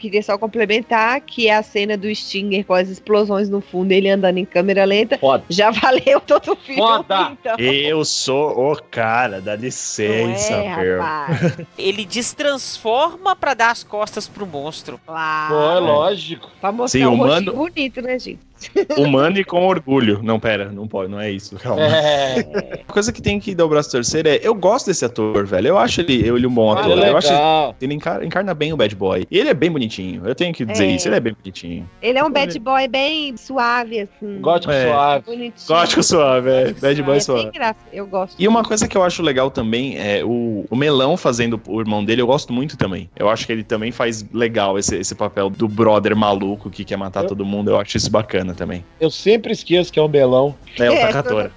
[0.00, 4.08] Queria só complementar que é a cena do Stinger com as explosões no fundo, ele
[4.08, 5.44] andando em câmera lenta, Foda.
[5.48, 6.80] já valeu todo o filme.
[6.80, 7.32] Foda.
[7.38, 7.56] Então.
[7.58, 11.00] Eu sou o cara, dá licença, é, meu.
[11.00, 11.58] rapaz.
[11.78, 14.98] Ele destransforma pra dar as costas pro monstro.
[15.06, 15.54] Claro.
[15.54, 16.50] Pô, é lógico.
[16.60, 18.49] Pra mostrar Sim, um humano- bonito, né, gente?
[18.98, 20.20] Humano e com orgulho.
[20.22, 21.82] Não, pera, não pode, não é isso, calma.
[21.82, 25.46] É, A coisa que tem que dar o braço torcer é, eu gosto desse ator,
[25.46, 25.68] velho.
[25.68, 26.98] Eu acho ele, eu, ele um bom Ah, ator.
[26.98, 27.32] Eu acho
[27.80, 29.26] ele encarna, encarna bem o bad boy.
[29.30, 30.22] E ele é bem bonitinho.
[30.26, 30.90] Eu tenho que dizer É.
[30.90, 31.88] isso, ele é bem bonitinho.
[32.02, 34.40] Ele é um bad boy bem suave, assim.
[34.40, 34.86] Gótico É.
[34.88, 35.24] suave.
[35.26, 35.52] Bonitinho.
[35.68, 36.72] Gótico suave, é.
[36.72, 37.42] Bad boy É, suave.
[37.44, 37.78] tem graça.
[37.92, 38.36] Eu gosto.
[38.38, 42.04] E uma coisa que eu acho legal também é o, o Melão fazendo o irmão
[42.04, 43.08] dele, eu gosto muito também.
[43.16, 46.96] Eu acho que ele também faz legal esse, esse papel do brother maluco que quer
[46.96, 47.70] matar Eu- todo mundo.
[47.70, 48.84] Eu acho isso bacana também.
[49.00, 50.54] Eu sempre esqueço que é um belão.
[50.78, 51.52] É o É, Takatora.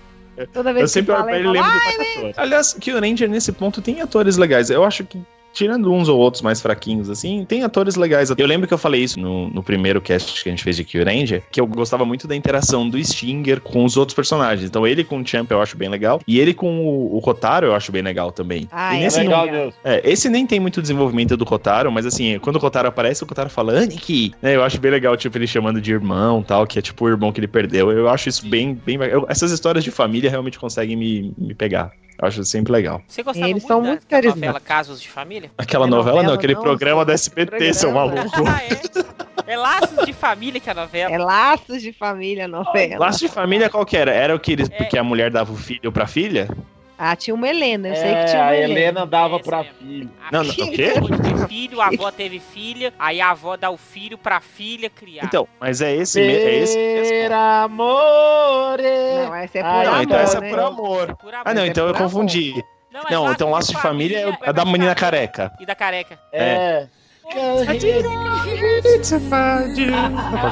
[0.52, 2.34] Toda vez Eu sempre que olho fala, pra ele e lembro do "Ai, Takatora.
[2.38, 4.70] Aliás, que o Ranger nesse ponto tem atores legais.
[4.70, 5.20] Eu acho que.
[5.54, 8.30] Tirando uns ou outros mais fraquinhos, assim, tem atores legais.
[8.36, 10.84] Eu lembro que eu falei isso no, no primeiro cast que a gente fez de
[10.84, 14.68] Kyuranger, que eu gostava muito da interação do Stinger com os outros personagens.
[14.68, 16.20] Então, ele com o Champ eu acho bem legal.
[16.28, 18.68] E ele com o, o Kotaro eu acho bem legal também.
[18.72, 19.62] Ah, é não- legal, legal.
[19.64, 19.76] Deus.
[19.84, 23.28] é, esse nem tem muito desenvolvimento do Kotaro, mas assim, quando o Kotaro aparece, o
[23.28, 24.34] Kotaro fala, Aniki!
[24.42, 27.10] Né, eu acho bem legal, tipo, ele chamando de irmão tal, que é tipo o
[27.10, 27.92] irmão que ele perdeu.
[27.92, 31.92] Eu acho isso bem, bem eu- essas histórias de família realmente conseguem me, me pegar.
[32.24, 33.02] Eu acho sempre legal.
[33.08, 34.48] Você gostava Eles muito são da, muito da carismáticos.
[34.48, 35.52] novela Casos de Família?
[35.58, 38.22] Aquela É novela, novela, não, aquele não, programa da SBT, seu programa.
[38.22, 38.44] maluco.
[38.48, 39.54] Ah, é?
[39.54, 41.14] É Laços de Família que é a novela.
[41.14, 42.98] É laços de família, novela.
[43.06, 44.12] Laço de família qual que era?
[44.14, 44.86] Era o que, eles, É.
[44.86, 46.48] que a mulher dava o filho pra filha?
[46.98, 48.80] Ah, tinha uma Helena, eu sei É, que tinha uma a Helena.
[48.80, 49.74] Helena dava Essa pra mesmo.
[49.80, 50.10] filho.
[50.28, 50.94] A Não, não, filha o quê?
[51.24, 55.26] teve filho, a avó teve filha, aí a avó dá o filho pra filha criar.
[55.26, 57.10] Então, mas é esse, me- é esse mesmo.
[57.10, 58.84] Per amore.
[59.26, 60.50] Não, essa é por Ah, amor, Não, então essa é né?
[60.50, 61.16] por amor.
[61.18, 61.44] Por amor.
[61.46, 62.12] Ah, não, é então eu por amor.
[62.12, 62.54] confundi.
[62.94, 65.52] mas Não, então Laço de Família é a da menina careca.
[65.60, 66.20] E da careca.
[66.32, 66.88] É.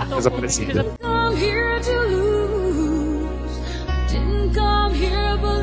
[0.09, 0.83] Coisa parecida.
[0.83, 3.59] fez come here to lose.
[4.09, 5.60] Didn't come here believing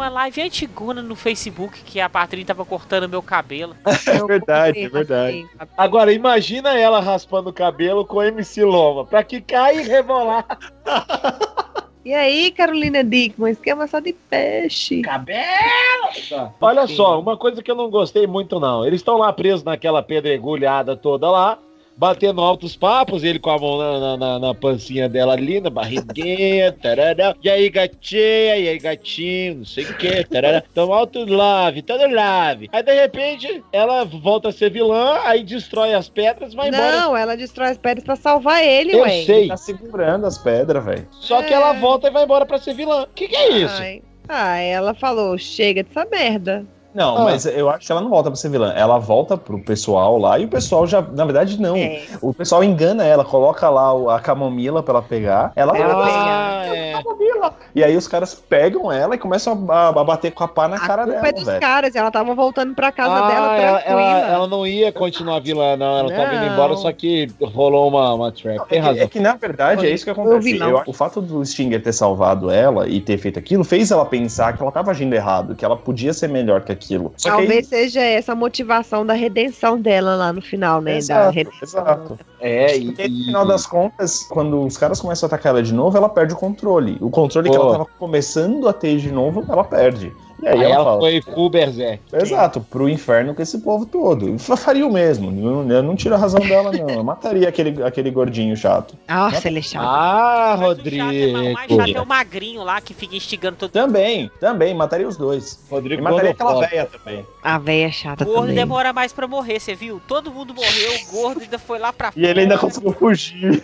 [0.00, 3.76] Uma live antigona no Facebook que a Patrícia tava cortando meu cabelo.
[4.06, 5.46] Eu verdade, comprei, é verdade.
[5.76, 9.04] Agora, imagina ela raspando o cabelo com MC Loma.
[9.04, 10.46] Pra que cair e rebolar.
[12.02, 15.02] E aí, Carolina Dickman, esquema só de peixe.
[15.02, 16.50] Cabelo!
[16.58, 18.86] Olha só, uma coisa que eu não gostei muito, não.
[18.86, 21.58] Eles estão lá presos naquela pedregulhada toda lá,
[22.00, 25.68] batendo altos papos, ele com a mão na, na- na- na pancinha dela ali, na
[25.68, 27.36] barriguinha, tarará.
[27.44, 30.62] E aí, gatinha, e aí, gatinho, não sei o que, tarará.
[30.74, 32.70] Tão alto lave, todo lave.
[32.72, 36.90] Aí, de repente, ela volta a ser vilã, aí destrói as pedras, vai embora.
[37.00, 39.22] Não, ela destrói as pedras pra salvar ele, Eu ué.
[39.24, 41.06] sei, Tá segurando as pedras, velho.
[41.10, 41.56] só que É.
[41.56, 43.02] ela volta e vai embora pra ser vilã.
[43.02, 43.74] O que, que é isso?
[43.82, 44.02] Ai.
[44.26, 46.64] Ah, ela falou, chega dessa merda.
[46.94, 47.24] Não, Ah.
[47.24, 48.72] mas eu acho que ela não volta pra ser vilã.
[48.74, 51.00] Ela volta pro pessoal lá e o pessoal já.
[51.00, 51.76] Na verdade, não.
[51.76, 52.02] É.
[52.20, 55.52] O pessoal engana ela, coloca lá o- a camomila pra ela pegar.
[55.54, 56.92] Ela Ela vai Ah, pegar é.
[56.92, 57.54] camomila.
[57.74, 60.76] E aí os caras pegam ela e começam a, a bater com a pá na
[60.76, 61.60] A cara culpa dela, é dos velho.
[61.60, 65.76] caras, ela tava voltando pra casa Ah, dela ela, ela, ela não ia continuar vilã,
[65.76, 65.98] não.
[65.98, 66.52] Ela tava indo Não.
[66.54, 68.66] embora, só que rolou uma, uma trap.
[68.68, 69.02] Tem É que, razão.
[69.02, 70.52] é que, na verdade é isso que Foi o acontece.
[70.52, 70.68] vilão.
[70.70, 74.04] Eu acho- o fato do Stinger ter salvado ela e ter feito aquilo fez ela
[74.04, 77.12] pensar que ela tava agindo errado, que ela podia ser melhor que aquilo.
[77.16, 80.92] Só que aí- Talvez seja essa motivação da redenção dela lá no final, né?
[80.92, 82.18] da Exato, exato.
[82.40, 85.62] É, e, Porque no e- final das contas, quando os caras começam a atacar ela
[85.62, 86.96] de novo, ela perde o controle.
[87.00, 87.62] O controle que Pô.
[87.62, 90.12] ela tava começando a ter de novo, ela perde.
[90.42, 92.02] E aí, aí ela, ela fala, foi full berserk.
[92.12, 94.28] exato, pro inferno com esse povo todo.
[94.28, 95.30] Eu faria o mesmo.
[95.30, 96.88] Eu, eu não tiro a razão dela, não.
[96.88, 98.94] Eu mataria aquele, aquele gordinho chato.
[99.08, 99.84] Nossa, ele é chato.
[99.84, 101.38] Ah, Mas o chato é, Rodrigo.
[101.38, 105.16] o mais chato é o magrinho lá que fica instigando todo Também, também, mataria os
[105.16, 105.58] dois.
[105.66, 107.26] E Rodrigo mataria aquela velha também.
[107.42, 108.54] A véia é chata O gordo também.
[108.56, 110.00] demora mais pra morrer, você viu?
[110.06, 113.62] Todo mundo morreu, o gordo ainda foi lá pra E ele ainda conseguiu fugir.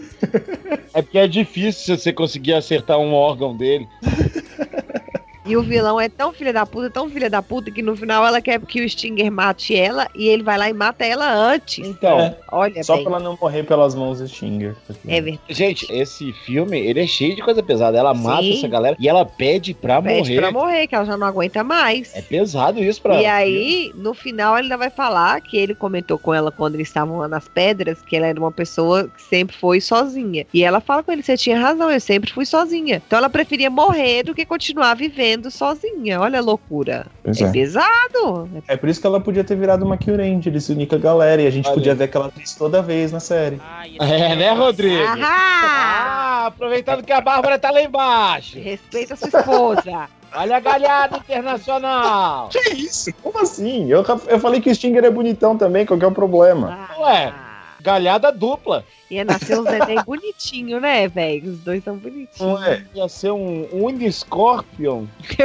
[0.95, 3.87] É porque é difícil você conseguir acertar um órgão dele.
[5.47, 8.27] E o vilão é tão filha da puta, tão filha da puta, que no final
[8.27, 11.87] ela quer que o Stinger mate ela e ele vai lá e mata ela antes.
[11.87, 12.37] Então, É.
[12.51, 13.05] Olha Só bem.
[13.05, 14.75] pra ela não morrer pelas mãos do Stinger.
[15.07, 15.41] É verdade.
[15.51, 17.97] gente, esse filme, ele é cheio de coisa pesada.
[17.99, 18.55] Ela mata Sim.
[18.59, 20.37] essa galera e ela pede pra Pede morrer.
[20.41, 22.15] pra morrer, que ela já não aguenta mais.
[22.15, 23.37] É pesado isso pra E ela.
[23.37, 27.19] aí, no final, ele ainda vai falar que ele comentou com ela quando eles estavam
[27.19, 30.47] lá nas pedras, que ela era uma pessoa que sempre foi sozinha.
[30.53, 33.01] E ela fala com ele: você tinha razão, eu sempre fui sozinha.
[33.07, 36.20] Então ela preferia morrer do que continuar vivendo sozinha.
[36.20, 37.07] Olha a loucura.
[37.22, 37.51] Pois é, é.
[37.51, 38.49] pesado.
[38.66, 40.99] É por isso que ela podia ter virado uma Kyuranger e se unir com a
[40.99, 41.43] galera.
[41.43, 41.74] E a gente Olha.
[41.74, 43.61] podia ver aquela atriz toda vez na série.
[43.64, 45.03] Ai, É, né, Rodrigo?
[45.22, 48.59] Ah, aproveitando que a Bárbara tá lá embaixo.
[48.59, 50.09] Respeita a sua esposa.
[50.34, 52.51] Olha a galhada internacional!
[52.51, 53.11] Que isso?
[53.22, 53.91] Como assim?
[53.91, 56.89] Eu, eu falei que o Stinger é bonitão também, qual que é o problema?
[56.99, 57.32] Ué.
[57.81, 58.85] Galhada dupla.
[59.11, 61.53] Ia nascer uns neném bonitinho, né, velho?
[61.53, 62.61] Os dois são bonitinhos.
[62.61, 65.05] Ué, Ia ser um Uniscorpion.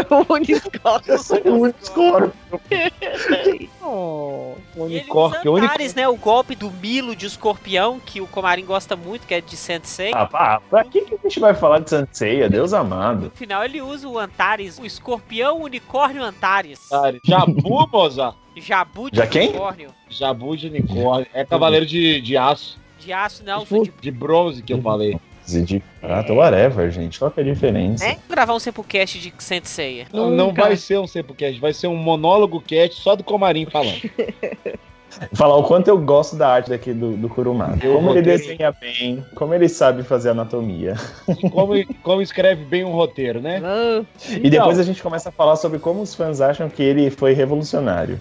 [0.09, 1.15] o Uniscorpion.
[1.45, 2.31] um Scorpion.
[3.83, 4.55] oh.
[4.75, 5.57] Um ele Uniscorpion.
[5.57, 6.07] Antares, né?
[6.07, 10.11] O golpe do Milo de escorpião, que o Comarim gosta muito, que é de Sensei.
[10.15, 12.49] Ah, pá, pra que, que a gente vai falar de Sanseia?
[12.49, 13.25] Deus amado.
[13.25, 16.89] No final ele usa o Antares, o escorpião unicórnio Antares.
[17.23, 18.35] Jabu, Mozart.
[18.61, 19.49] Jabu de Já quem?
[19.49, 19.89] unicórnio.
[20.09, 21.27] Jabu de unicórnio.
[21.33, 22.79] É cavaleiro de, de aço.
[22.99, 23.91] De aço, não, sou de...
[23.99, 25.17] De bronze que eu falei.
[25.47, 27.17] De prata, whatever, gente.
[27.17, 28.05] Qual que é a diferença?
[28.05, 28.17] É?
[28.29, 30.05] Gravar um Sempocast de Sensei.
[30.13, 34.01] Não, não vai ser um Sempocast, vai ser um monólogo cast só do Comarim falando.
[35.33, 39.53] falar o quanto eu gosto da arte daqui do, do como ele desenha bem, como
[39.53, 40.95] ele sabe fazer anatomia.
[41.27, 43.61] E como, como escreve bem um roteiro, né?
[43.63, 44.03] Ah.
[44.29, 47.33] E depois a gente começa a falar sobre como os fãs acham que ele foi
[47.33, 48.19] revolucionário.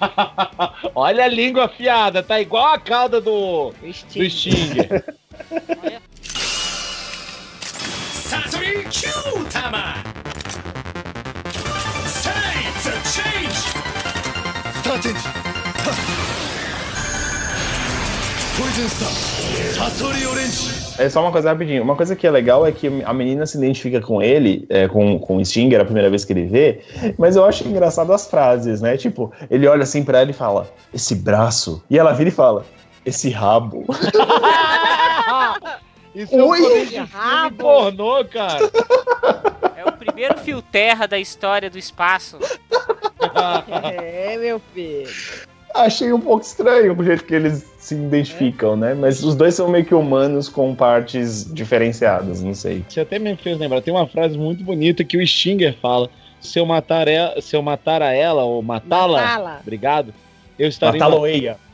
[0.94, 4.24] Olha a língua afiada, tá igual a cauda do, do Stinger.
[4.24, 5.04] Do Stinger.
[8.12, 9.94] Satsuri Q-Tama!
[12.22, 13.58] Time to change!
[14.80, 16.17] Starting!
[20.98, 21.80] É só uma coisa rapidinho.
[21.80, 25.16] Uma coisa que é legal é que a menina se identifica com ele, é, com,
[25.16, 26.80] com o Stinger, a primeira vez que ele vê,
[27.16, 28.96] mas eu acho engraçado as frases, né?
[28.96, 31.84] Tipo, ele olha assim pra ela e fala, esse braço.
[31.88, 32.66] E ela vira e fala,
[33.06, 33.86] esse rabo.
[36.12, 37.56] Isso é um Oi, de filme rabo.
[37.58, 38.68] pornô, cara.
[39.76, 42.38] É o primeiro fio terra da história do espaço.
[44.00, 45.08] É, meu filho.
[45.78, 48.94] Achei um pouco estranho o jeito que eles se identificam, né?
[48.94, 52.84] Mas os dois são meio que humanos com partes diferenciadas, não sei.
[52.88, 56.10] Você até me fez lembrar, tem uma frase muito bonita que o Stinger fala.
[56.40, 59.58] Se eu matar, ela, se eu matar a ela ou matá-la, Matá-la.
[59.60, 60.14] obrigado,
[60.58, 61.00] eu estarei,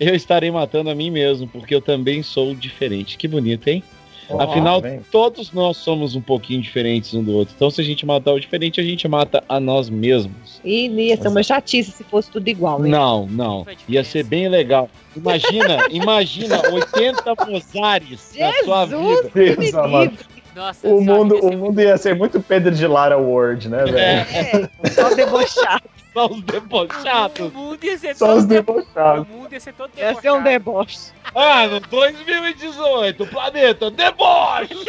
[0.01, 3.17] eu estarei matando a mim mesmo, porque eu também sou diferente.
[3.17, 3.83] Que bonito, hein?
[4.29, 7.55] Ó, Afinal, todos nós somos um pouquinho diferentes um do outro.
[7.57, 10.61] Então, se a gente matar o diferente, a gente mata a nós mesmos.
[10.65, 12.89] E não ia ser uma chatice se fosse tudo igual, né?
[12.89, 13.67] Não, não.
[13.89, 14.89] Ia ser bem legal.
[15.17, 19.31] Imagina, imagina 80 Mozares na sua vida.
[19.35, 20.13] Deus amado.
[20.55, 23.99] Nossa, O mundo, o mundo ia ser muito Pedro de Lara World, né, velho?
[23.99, 25.83] É, só debochado.
[26.15, 27.53] Só os o debochados.
[27.53, 29.27] mundo ia ser Só todo os debo- debochados.
[29.29, 30.45] O mundo ia ser todo Ia ser um debochado.
[30.45, 30.99] deboche.
[31.35, 34.75] Ah, no 2018, planeta deboche!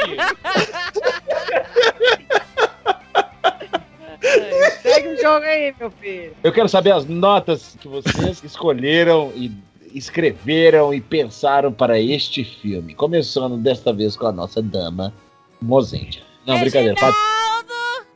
[4.81, 6.33] Segue o jogo aí, meu filho.
[6.43, 9.51] Eu quero saber as notas que vocês escolheram e
[9.93, 12.93] escreveram e pensaram para este filme.
[12.95, 15.13] Começando desta vez com a nossa dama,
[15.61, 16.21] Mozendia.
[16.45, 16.95] Não, brincadeira.
[16.97, 17.13] Fala-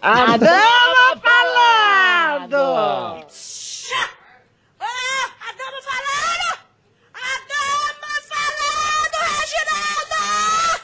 [0.01, 1.15] A dama
[2.47, 3.25] falando!
[5.41, 6.59] A dama falando!
[7.13, 10.81] A dama falando, Reginaldo!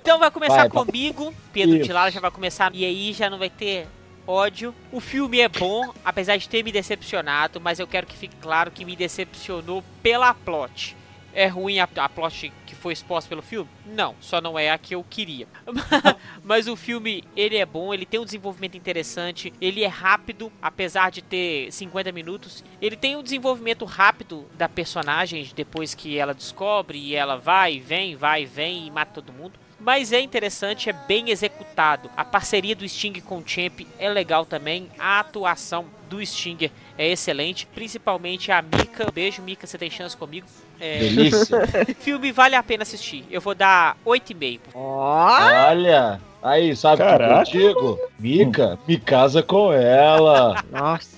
[0.00, 0.84] Então vai começar Vai, vai.
[0.84, 1.84] comigo, Pedro Isso.
[1.86, 3.86] de Lara já vai começar, e aí já não vai ter
[4.26, 4.74] ódio.
[4.92, 8.70] O filme é bom, apesar de ter me decepcionado, mas eu quero que fique claro
[8.70, 10.96] que me decepcionou pela plot.
[11.36, 13.68] É ruim a, a plot que foi exposta pelo filme?
[13.84, 15.46] Não, só não é a que eu queria.
[16.42, 21.10] Mas o filme, ele é bom, ele tem um desenvolvimento interessante, ele é rápido, apesar
[21.10, 22.64] de ter 50 minutos.
[22.80, 27.80] Ele tem um desenvolvimento rápido da personagem depois que ela descobre e ela vai e
[27.80, 29.65] vem, vai e vem e mata todo mundo.
[29.78, 32.10] Mas é interessante, é bem executado.
[32.16, 34.88] A parceria do Sting com o Champ é legal também.
[34.98, 39.10] A atuação do Stinger é excelente, principalmente a Mika.
[39.12, 40.46] Beijo, Mika, você tem chance comigo.
[40.80, 41.60] É, Delícia.
[42.00, 43.24] filme vale a pena assistir.
[43.30, 44.60] Eu vou dar 8,5.
[44.74, 45.28] Ó,
[45.68, 48.00] Olha, aí, sabe o que eu digo?
[48.18, 50.62] Mica, me casa com ela.
[50.70, 51.15] nossa,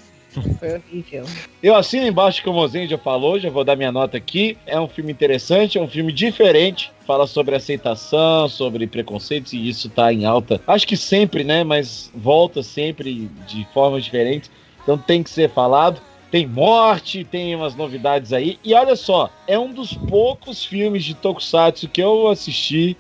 [0.59, 1.25] foi horrível.
[1.63, 4.57] Eu assino embaixo que o já falou, já vou dar minha nota aqui.
[4.67, 6.93] É um filme interessante, é um filme diferente.
[7.07, 10.61] Fala sobre aceitação, sobre preconceitos, e isso tá em alta.
[10.67, 11.65] Acho que sempre, né?
[11.65, 14.51] Mas volta sempre de formas diferentes.
[14.83, 16.01] Então tem que ser falado.
[16.31, 18.59] Tem morte, tem umas novidades aí.
[18.63, 22.97] E olha só, é um dos poucos filmes de Tokusatsu que eu assisti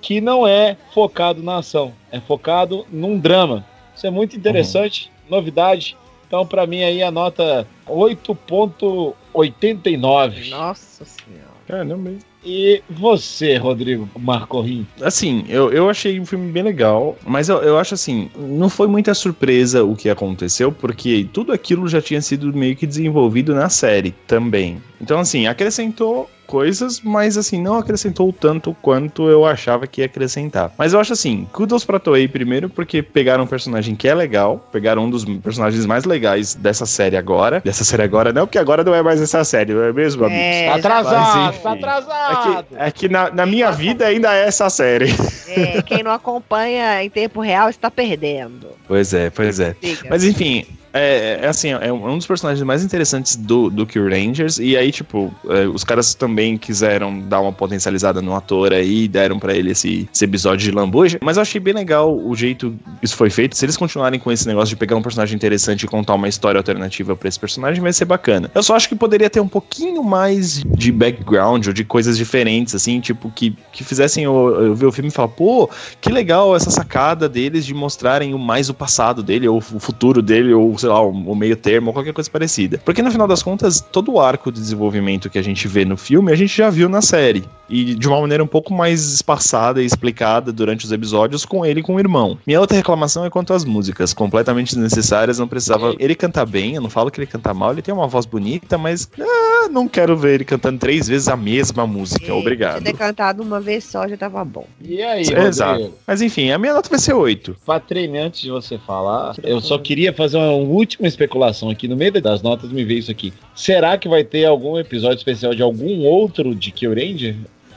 [0.00, 1.92] que não é focado na ação.
[2.10, 3.64] É focado num drama.
[3.94, 5.96] Isso é muito interessante, novidade.
[6.26, 10.50] Então, pra mim aí a nota 8.89.
[10.50, 11.44] Nossa senhora.
[11.66, 12.12] Caramba.
[12.44, 14.86] E você, Rodrigo Marcorrim?
[15.00, 18.86] Assim, eu, eu achei um filme bem legal, mas eu, eu acho assim, não foi
[18.86, 23.70] muita surpresa o que aconteceu, porque tudo aquilo já tinha sido meio que desenvolvido na
[23.70, 24.82] série também.
[25.00, 30.72] Então, assim, acrescentou coisas, mas assim, não acrescentou tanto quanto eu achava que ia acrescentar.
[30.78, 34.66] Mas eu acho assim, kudos pra Toei primeiro, porque pegaram um personagem que é legal,
[34.72, 37.60] pegaram um dos personagens mais legais dessa série agora.
[37.64, 40.44] Dessa série agora, não, porque agora não é mais essa série, não é mesmo, amigos?
[40.44, 41.62] É, Tá atrasado, Mas, enfim.
[41.62, 42.64] tá É atrasado.
[42.68, 45.06] que, é que na, na minha vida ainda é essa série.
[45.48, 48.68] É, quem não acompanha em tempo real está perdendo.
[48.86, 49.74] Pois é, pois é.
[49.80, 50.08] Diga.
[50.10, 54.58] Mas enfim, é, é assim, é um dos personagens mais interessantes do, do Kill Rangers.
[54.58, 59.40] E aí, tipo, é, os caras também quiseram dar uma potencializada no ator aí, deram
[59.40, 61.18] pra ele esse, esse episódio de lambuja.
[61.20, 63.56] Mas eu achei bem legal o jeito isso foi feito.
[63.56, 66.58] Se eles continuarem com esse negócio de pegar um personagem interessante e contar uma história
[66.58, 68.48] alternativa pra esse personagem, vai ser bacana.
[68.54, 72.74] Eu só acho que poderia ter um pouquinho mais de background ou de coisas diferentes,
[72.74, 74.32] assim, tipo, que, que fizessem eu,
[74.62, 75.68] eu ver o filme e falar, pô,
[76.00, 80.22] que legal essa sacada deles de mostrarem o mais o passado dele, ou o futuro
[80.22, 82.78] dele, ou sei lá, o, meio termo, ou qualquer coisa parecida.
[82.84, 85.96] Porque no final das contas, todo o arco de desenvolvimento que a gente vê no
[85.96, 87.44] filme, a gente já viu na série.
[87.68, 91.80] E de uma maneira um pouco mais espaçada e explicada durante os episódios com ele
[91.80, 92.38] e com o irmão.
[92.46, 95.94] Minha outra reclamação é quanto às músicas, completamente desnecessárias, não precisava.
[95.98, 98.76] Ele canta bem, eu não falo que ele canta mal, ele tem uma voz bonita,
[98.76, 102.26] mas ah, não quero ver ele cantando três vezes a mesma música.
[102.26, 102.82] Se Obrigado.
[102.82, 104.66] ter cantado uma vez só já tava bom.
[104.82, 105.94] E aí, Exato.
[106.06, 107.56] Mas enfim, a minha nota vai ser 8.
[107.64, 111.88] Patrícia, antes de você falar, eu só queria fazer uma última especulação aqui.
[111.88, 113.32] No meio das notas me veio isso aqui.
[113.54, 117.36] Será que vai ter algum episódio especial de algum outro de Kill Ranger?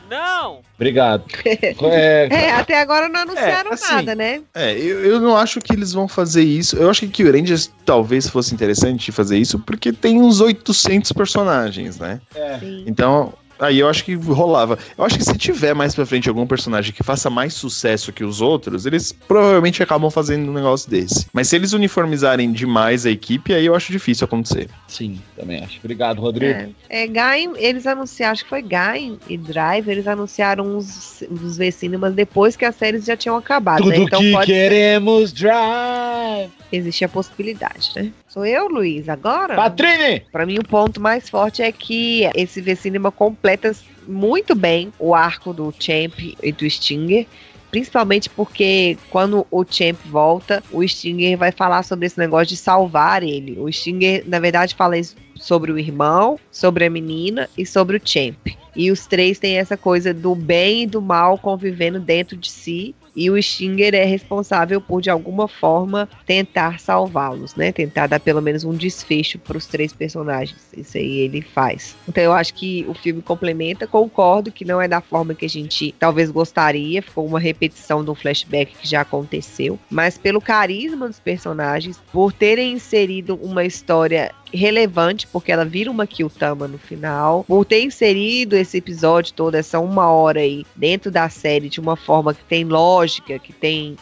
[0.09, 0.59] Não!
[0.75, 1.23] Obrigado.
[1.89, 4.41] É, É, até agora não anunciaram É, assim, nada, né?
[4.53, 6.75] É, eu, eu não acho que eles vão fazer isso.
[6.77, 11.99] Eu acho que Kill Rangers talvez fosse interessante fazer isso, porque tem uns 800 personagens,
[11.99, 12.21] né?
[12.59, 12.83] Sim.
[12.87, 14.77] Então, aí eu acho que rolava.
[14.97, 18.23] Eu acho que se tiver mais pra frente algum personagem que faça mais sucesso que
[18.23, 21.27] os outros, eles provavelmente acabam fazendo um negócio desse.
[21.33, 24.69] Mas se eles uniformizarem demais a equipe, aí eu acho difícil acontecer.
[24.87, 25.79] sim, também acho.
[25.79, 26.73] Obrigado, Rodrigo.
[26.89, 31.57] É, é Gain, eles anunciaram, acho que foi Gain e Drive, eles anunciaram os, os
[31.57, 33.83] V-Cinemas depois que as séries já tinham acabado.
[33.83, 33.97] Tudo né?
[33.97, 36.16] Então que pode queremos drive.
[36.72, 38.11] Existir a possibilidade, né?
[38.28, 39.55] Sou eu, Luiz, agora?
[39.55, 40.22] Patrine!
[40.32, 43.72] Pra mim, o ponto mais forte é que esse V-Cinema completa
[44.07, 47.26] muito bem o arco do Champ e do Stinger.
[47.70, 53.24] Principalmente porque quando o Champ volta, o Stinger vai falar sobre esse negócio de salvar
[53.24, 53.59] ele.
[53.59, 58.01] O Stinger, na verdade, fala isso sobre o irmão, sobre a menina e sobre o
[58.03, 58.57] Champ.
[58.77, 62.93] E os três têm essa coisa do bem e do mal convivendo dentro de si.
[63.15, 67.71] E o Stinger é responsável por, de alguma forma, tentar salvá-los, né?
[67.71, 70.67] Tentar dar pelo menos um desfecho para os três personagens.
[70.77, 71.95] Isso aí ele faz.
[72.07, 73.88] Então eu acho que o filme complementa.
[73.88, 77.01] Concordo que não é da forma que a gente talvez gostaria.
[77.01, 79.79] Ficou uma repetição de um flashback que já aconteceu.
[79.89, 86.07] Mas pelo carisma dos personagens, por terem inserido uma história relevante, porque ela vira uma
[86.07, 91.29] Kyutama no final, por ter inserido esse episódio todo, essa uma hora aí, dentro da
[91.29, 93.95] série, de uma forma que tem lógica, que tem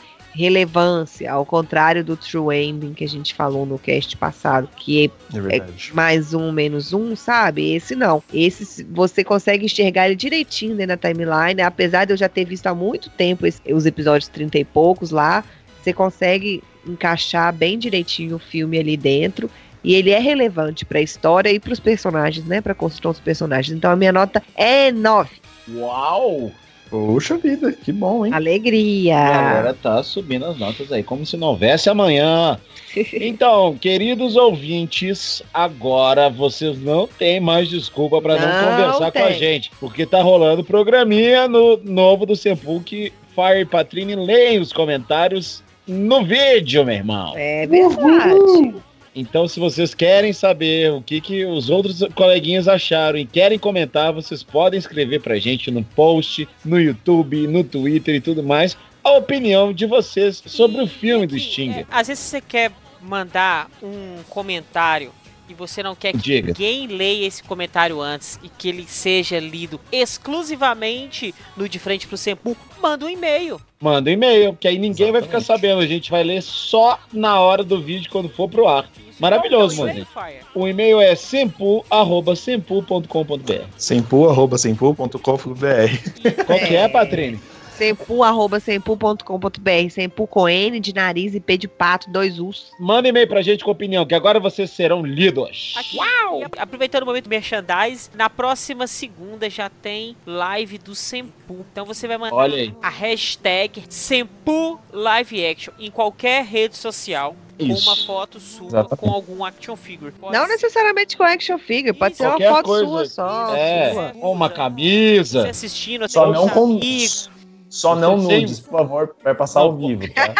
[0.46, 5.40] relevância, ao contrário do True Ending que a gente falou no cast passado, que É
[5.40, 5.92] verdade.
[5.94, 7.74] mais um, menos um, sabe?
[7.74, 8.22] Esse não.
[8.34, 12.68] Esse você consegue enxergar ele direitinho dentro da timeline, apesar de eu já ter visto
[12.68, 15.44] há muito tempo esse- os episódios 30 e poucos lá,
[15.82, 19.50] você consegue encaixar bem direitinho o filme ali dentro.
[19.86, 22.60] E ele é relevante pra história e pros personagens, né?
[22.60, 23.78] Pra construção dos personagens.
[23.78, 25.30] Então a minha nota é 9.
[25.76, 26.52] Uau!
[26.90, 28.34] Poxa vida, que bom, hein?
[28.34, 29.14] Alegria!
[29.14, 32.60] E agora tá subindo as notas aí, como se não houvesse amanhã.
[33.12, 39.28] Então, queridos ouvintes, agora vocês não têm mais desculpa para não, Não conversar com a
[39.28, 39.38] tem.
[39.38, 44.72] gente, porque tá rolando programinha no novo do Sempu que Fire e Patrine leem os
[44.72, 47.34] comentários no vídeo, meu irmão.
[47.36, 48.76] É verdade.
[49.16, 54.12] Então, se vocês querem saber o que, que os outros coleguinhas acharam e querem comentar,
[54.12, 59.12] vocês podem escrever pra gente no post, no YouTube, no Twitter e tudo mais, a
[59.12, 61.88] opinião de vocês sobre o filme do Stinger.
[61.90, 65.14] Às vezes você quer mandar um comentário
[65.48, 66.48] e você não quer que Diga.
[66.48, 72.18] ninguém leia esse comentário antes e que ele seja lido exclusivamente no De Frente pro
[72.18, 73.62] Sempu, manda um e-mail.
[73.80, 75.82] Manda um e-mail, que aí ninguém vai ficar sabendo.
[75.82, 78.90] A gente vai ler só na hora do vídeo quando for pro ar.
[79.20, 80.38] Maravilhoso, Qual que é o mano.
[80.56, 83.64] O e-mail é sempu.sempu.com.br.
[83.78, 86.44] Sempu, arroba sempu.com.br.
[86.46, 87.40] Qual que é, Patrine?
[87.76, 89.90] Sempu, arroba sempu.com.br.
[89.92, 92.72] Sempu com N de nariz e P de pato, dois U's.
[92.80, 95.74] Manda e-mail pra gente com opinião, que agora vocês serão lidos.
[95.78, 95.98] Aqui.
[95.98, 101.66] E a- aproveitando o momento merchandise, na próxima segunda já tem live do Sempu.
[101.72, 102.50] Então você vai mandar
[102.82, 107.36] a hashtag Sempu Live Action em qualquer rede social.
[107.58, 107.86] Isso.
[107.86, 108.98] Com uma foto sua Exatamente.
[109.00, 110.12] com algum action figure.
[110.12, 112.86] Pode Não ser- necessariamente com action figure, pode ser uma Qualquer foto coisa.
[112.86, 113.56] sua só.
[113.56, 114.12] É, sua.
[114.30, 115.50] uma Você camisa.
[115.50, 116.66] assistindo, Só não com.
[116.76, 117.30] amigos.
[117.76, 120.34] Só Você não sempre- nudes, por favor, vai passar ao vivo, tá?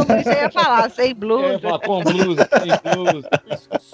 [0.00, 1.58] o Luiz ia falar, sem Eu ia blusa.
[1.60, 3.30] falar com blusa, sem blusa.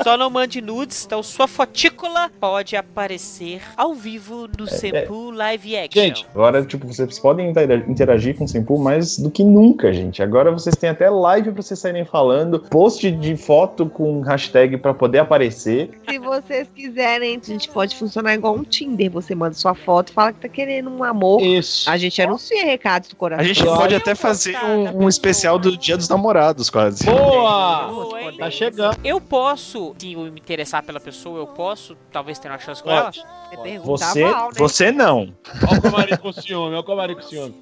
[0.03, 6.03] Só não mande nudes, então sua fotícula pode aparecer ao vivo no Sempu Live Action.
[6.03, 10.23] Gente, Agora, tipo, vocês podem intera- interagir com o Sempu mais do que nunca, gente.
[10.23, 14.95] Agora vocês têm até live pra vocês saírem falando, post de foto com hashtag pra
[14.95, 15.91] poder aparecer.
[16.09, 19.11] Se vocês quiserem, a gente pode funcionar igual um Tinder.
[19.11, 21.43] Você manda sua foto e fala que tá querendo um amor.
[21.43, 21.91] isso.
[21.91, 23.45] A gente anuncia recados do coração.
[23.45, 27.05] A gente Eu pode até fazer um, um especial do Dia dos Namorados, quase.
[27.05, 27.87] Boa!
[27.89, 28.21] Boa?
[28.39, 28.97] Tá chegando.
[29.05, 32.91] Eu posso, se eu me interessar pela pessoa, eu posso talvez ter uma chance com
[32.91, 33.11] ela?
[33.11, 34.55] Você Você- mal, né?
[34.57, 35.35] Você não.
[35.69, 37.55] Olha o camarim com ciúme, olha o camarim com ciúme.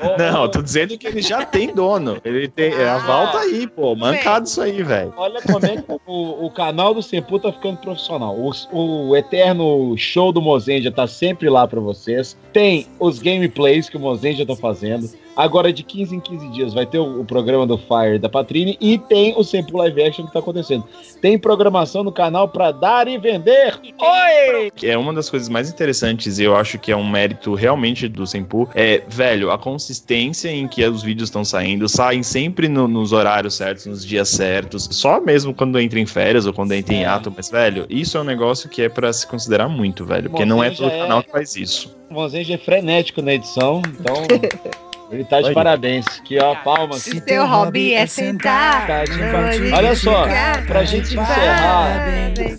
[0.00, 2.18] Ô, Não, tô dizendo que ele já tem dono.
[2.24, 2.72] Ele tem.
[2.74, 3.94] A Val tá aí, pô.
[3.94, 5.12] Mancado isso aí, velho.
[5.16, 8.36] Olha como é que o, o canal do Sempu tá ficando profissional.
[8.36, 12.36] O, o eterno show do Mozenja tá sempre lá pra vocês.
[12.52, 15.08] Tem os gameplays que o Mozenja tá fazendo.
[15.36, 18.76] Agora, de 15 em 15 dias, vai ter o, o programa do Fire da Patrine
[18.80, 20.84] e tem o Sempu Live Action que tá acontecendo.
[21.20, 23.74] Tem programação no canal pra dar e vender.
[23.98, 24.70] Oi!
[24.82, 28.26] É uma das coisas mais interessantes e eu acho que é um mérito realmente do
[28.26, 28.68] Senpu.
[28.74, 33.54] É, velho, a consistência em que os vídeos estão saindo, saem sempre no- nos horários
[33.54, 37.06] certos, nos dias certos, só mesmo quando entra em férias ou quando entra em É.
[37.06, 40.44] ato, mas, velho, isso é um negócio que é pra se considerar muito, velho, porque
[40.44, 41.96] não é todo é- canal que faz isso.
[42.10, 44.14] O Mozenja é frenético na edição, então
[45.10, 46.06] ele tá de parabéns.
[46.06, 47.02] Aqui, ó, palmas.
[47.02, 50.26] Se seu hobby é sentar, Tá é Olha só,
[50.66, 52.06] pra gente encerrar.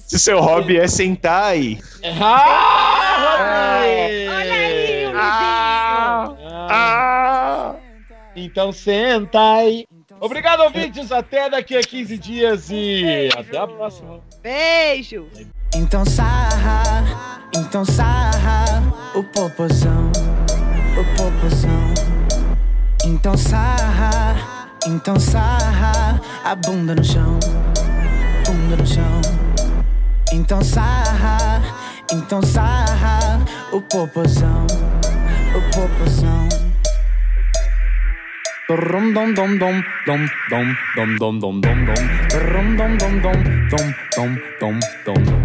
[0.05, 1.79] Se seu hobby é sentar aí.
[2.19, 3.81] Ah,
[4.29, 6.35] Olha aí, o Ah,
[6.69, 7.75] Ah!
[8.35, 9.85] Então senta aí.
[10.19, 11.11] Obrigado, ouvintes.
[11.11, 14.19] Até daqui a 15 dias e até a próxima.
[14.41, 15.27] Beijo.
[15.73, 18.81] Então sarra, então sarra
[19.13, 20.09] o popozão,
[20.97, 21.94] o popozão.
[23.05, 24.35] Então sarra,
[24.87, 27.39] então sarra a bunda no chão,
[28.43, 29.21] bunda no chão.
[30.33, 31.61] Então sarra,
[32.11, 33.39] então sarra
[33.71, 34.65] o popozão,
[35.53, 36.49] o popozão.
[38.67, 43.37] Dom dom dom dom dom dom dom dom dom dom dom dom dom dom
[43.69, 45.44] dom dom dom dom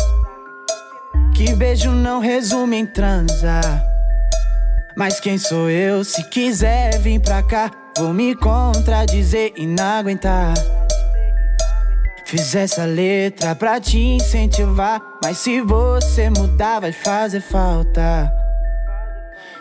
[1.43, 3.83] Que beijo não resume em transar.
[4.95, 6.03] Mas quem sou eu?
[6.03, 10.53] Se quiser vir pra cá, vou me contradizer e não aguentar.
[12.27, 15.01] Fiz essa letra pra te incentivar.
[15.23, 18.31] Mas se você mudar, vai fazer falta.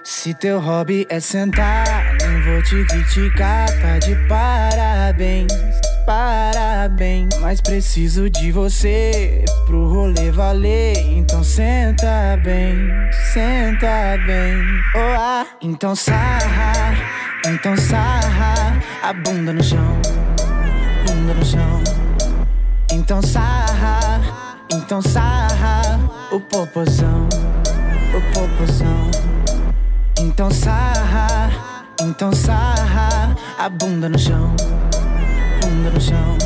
[0.04, 5.50] Se teu hobby é sentar, não vou te criticar, tá de parabéns,
[6.10, 7.28] parabéns.
[7.40, 12.76] Mas preciso de você pro rolê valer, então senta bem,
[13.32, 14.56] senta bem.
[14.96, 16.96] Oh, ah, então sarra,
[17.46, 20.00] então sarra a bunda no chão,
[21.06, 21.80] bunda no chão.
[22.90, 24.20] Então sarra,
[24.72, 26.00] então sarra
[26.32, 27.28] o popozão,
[28.16, 29.10] o popozão.
[30.18, 31.50] Então sarra,
[32.00, 34.54] então sarra a bunda no chão,
[35.70, 36.36] bunda no chão.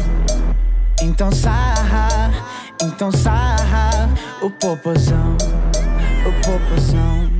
[1.03, 2.31] Então sarra,
[2.81, 4.09] então sarra
[4.43, 5.37] o popozão,
[6.27, 7.31] o popozão.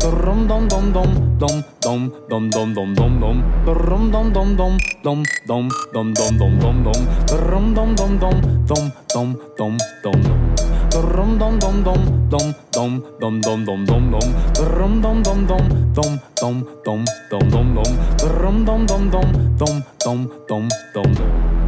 [0.00, 4.78] Dom dom dom dom dom dom dom dom dom dom dom Dom dom dom dom
[5.02, 10.20] dom dom dom dom dom dom dom Dom dom dom dom dom dom dom dom
[10.22, 10.59] dom
[10.90, 14.20] Dom dom dom dom dom dom dom dom dom dom dom
[14.54, 17.96] Dom dom dom dom dom dom dom dom dom dom
[18.42, 21.59] Dom dom dom dom dom dom dom dom dom